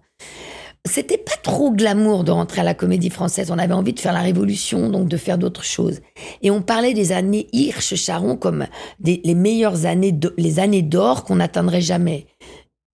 C'était 0.86 1.18
pas 1.18 1.36
trop 1.42 1.70
glamour 1.72 2.24
de 2.24 2.30
rentrer 2.30 2.60
à 2.60 2.64
la 2.64 2.74
Comédie 2.74 3.10
Française. 3.10 3.50
On 3.50 3.58
avait 3.58 3.74
envie 3.74 3.92
de 3.92 4.00
faire 4.00 4.12
la 4.12 4.20
révolution, 4.22 4.88
donc 4.88 5.08
de 5.08 5.16
faire 5.16 5.36
d'autres 5.38 5.64
choses. 5.64 6.00
Et 6.42 6.50
on 6.50 6.62
parlait 6.62 6.94
des 6.94 7.12
années 7.12 7.48
Hirsch-Charon 7.52 8.36
comme 8.36 8.66
des- 9.00 9.20
les 9.24 9.34
meilleures 9.34 9.84
années, 9.86 10.12
de- 10.12 10.34
les 10.38 10.58
années 10.58 10.82
d'or 10.82 11.24
qu'on 11.24 11.36
n'atteindrait 11.36 11.80
jamais. 11.80 12.26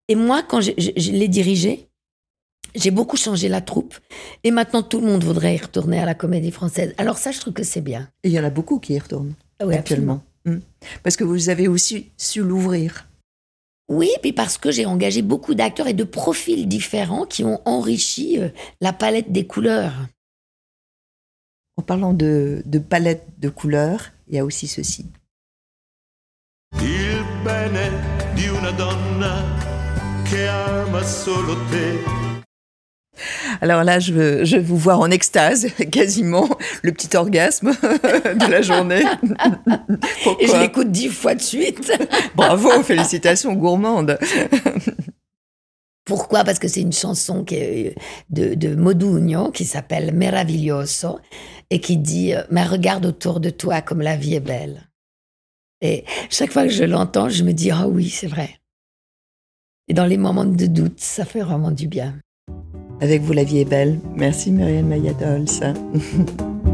Et 0.08 0.14
moi, 0.14 0.42
quand 0.42 0.60
je, 0.60 0.72
je- 0.78 0.90
je 0.96 1.12
l'ai 1.12 1.28
dirigé, 1.28 1.88
j'ai 2.74 2.90
beaucoup 2.90 3.16
changé 3.16 3.48
la 3.48 3.60
troupe. 3.60 3.94
Et 4.44 4.50
maintenant, 4.50 4.82
tout 4.82 5.00
le 5.00 5.06
monde 5.06 5.22
voudrait 5.24 5.54
y 5.54 5.58
retourner 5.58 5.98
à 5.98 6.04
la 6.06 6.14
Comédie 6.14 6.50
Française. 6.50 6.94
Alors 6.98 7.18
ça, 7.18 7.30
je 7.30 7.38
trouve 7.40 7.52
que 7.52 7.62
c'est 7.64 7.80
bien. 7.82 8.08
Et 8.24 8.28
il 8.28 8.32
y 8.34 8.40
en 8.40 8.44
a 8.44 8.50
beaucoup 8.50 8.78
qui 8.78 8.94
y 8.94 8.98
retournent 8.98 9.34
Ah 9.60 9.66
oui, 9.66 9.74
actuellement. 9.74 10.22
Mm. 10.44 10.56
Parce 11.02 11.16
que 11.16 11.24
vous 11.24 11.50
avez 11.50 11.68
aussi 11.68 12.10
su 12.16 12.42
l'ouvrir. 12.42 13.08
Oui, 13.88 14.10
puis 14.22 14.32
parce 14.32 14.58
que 14.58 14.70
j'ai 14.70 14.86
engagé 14.86 15.22
beaucoup 15.22 15.54
d'acteurs 15.54 15.88
et 15.88 15.94
de 15.94 16.04
profils 16.04 16.68
différents 16.68 17.26
qui 17.26 17.44
ont 17.44 17.60
enrichi 17.64 18.38
euh, 18.38 18.48
la 18.80 18.92
palette 18.92 19.32
des 19.32 19.46
couleurs. 19.46 20.06
En 21.76 21.82
parlant 21.82 22.12
de, 22.12 22.62
de 22.64 22.78
palette 22.78 23.26
de 23.38 23.48
couleurs, 23.48 24.12
il 24.28 24.36
y 24.36 24.38
a 24.38 24.44
aussi 24.44 24.68
ceci. 24.68 25.06
Il 26.80 27.24
bene 27.44 27.90
di 28.34 28.48
una 28.48 28.70
donna 28.72 29.44
che 30.24 30.46
ama 30.46 31.02
solo 31.02 31.54
te. 31.70 32.21
Alors 33.62 33.84
là, 33.84 34.00
je 34.00 34.12
veux, 34.12 34.44
je 34.44 34.56
veux 34.56 34.62
vous 34.62 34.76
voir 34.76 34.98
en 34.98 35.08
extase, 35.12 35.68
quasiment, 35.92 36.48
le 36.82 36.90
petit 36.90 37.16
orgasme 37.16 37.70
de 37.82 38.50
la 38.50 38.60
journée. 38.60 39.04
Et 40.40 40.48
je 40.48 40.60
l'écoute 40.60 40.90
dix 40.90 41.08
fois 41.08 41.36
de 41.36 41.40
suite. 41.40 41.92
Bravo, 42.34 42.82
félicitations 42.82 43.52
gourmandes. 43.52 44.18
Pourquoi? 46.04 46.42
Parce 46.42 46.58
que 46.58 46.66
c'est 46.66 46.80
une 46.80 46.92
chanson 46.92 47.44
qui 47.44 47.54
est 47.54 47.94
de, 48.30 48.54
de 48.54 48.74
Modugno 48.74 49.52
qui 49.52 49.64
s'appelle 49.64 50.12
Meraviglioso 50.12 51.20
et 51.70 51.80
qui 51.80 51.98
dit 51.98 52.34
euh, 52.34 52.42
Mais 52.50 52.64
regarde 52.64 53.06
autour 53.06 53.38
de 53.38 53.50
toi 53.50 53.80
comme 53.80 54.00
la 54.00 54.16
vie 54.16 54.34
est 54.34 54.40
belle. 54.40 54.88
Et 55.80 56.04
chaque 56.30 56.50
fois 56.50 56.64
que 56.64 56.72
je 56.72 56.82
l'entends, 56.82 57.28
je 57.28 57.44
me 57.44 57.52
dis 57.52 57.70
Ah 57.70 57.86
oui, 57.86 58.10
c'est 58.10 58.26
vrai. 58.26 58.58
Et 59.86 59.94
dans 59.94 60.06
les 60.06 60.16
moments 60.16 60.44
de 60.44 60.66
doute, 60.66 60.98
ça 60.98 61.24
fait 61.24 61.42
vraiment 61.42 61.70
du 61.70 61.86
bien. 61.86 62.18
Avec 63.02 63.20
vous, 63.22 63.32
la 63.32 63.42
vie 63.42 63.58
est 63.58 63.64
belle. 63.68 63.98
Merci 64.14 64.52
Muriel 64.52 64.84
Mayadols. 64.84 65.46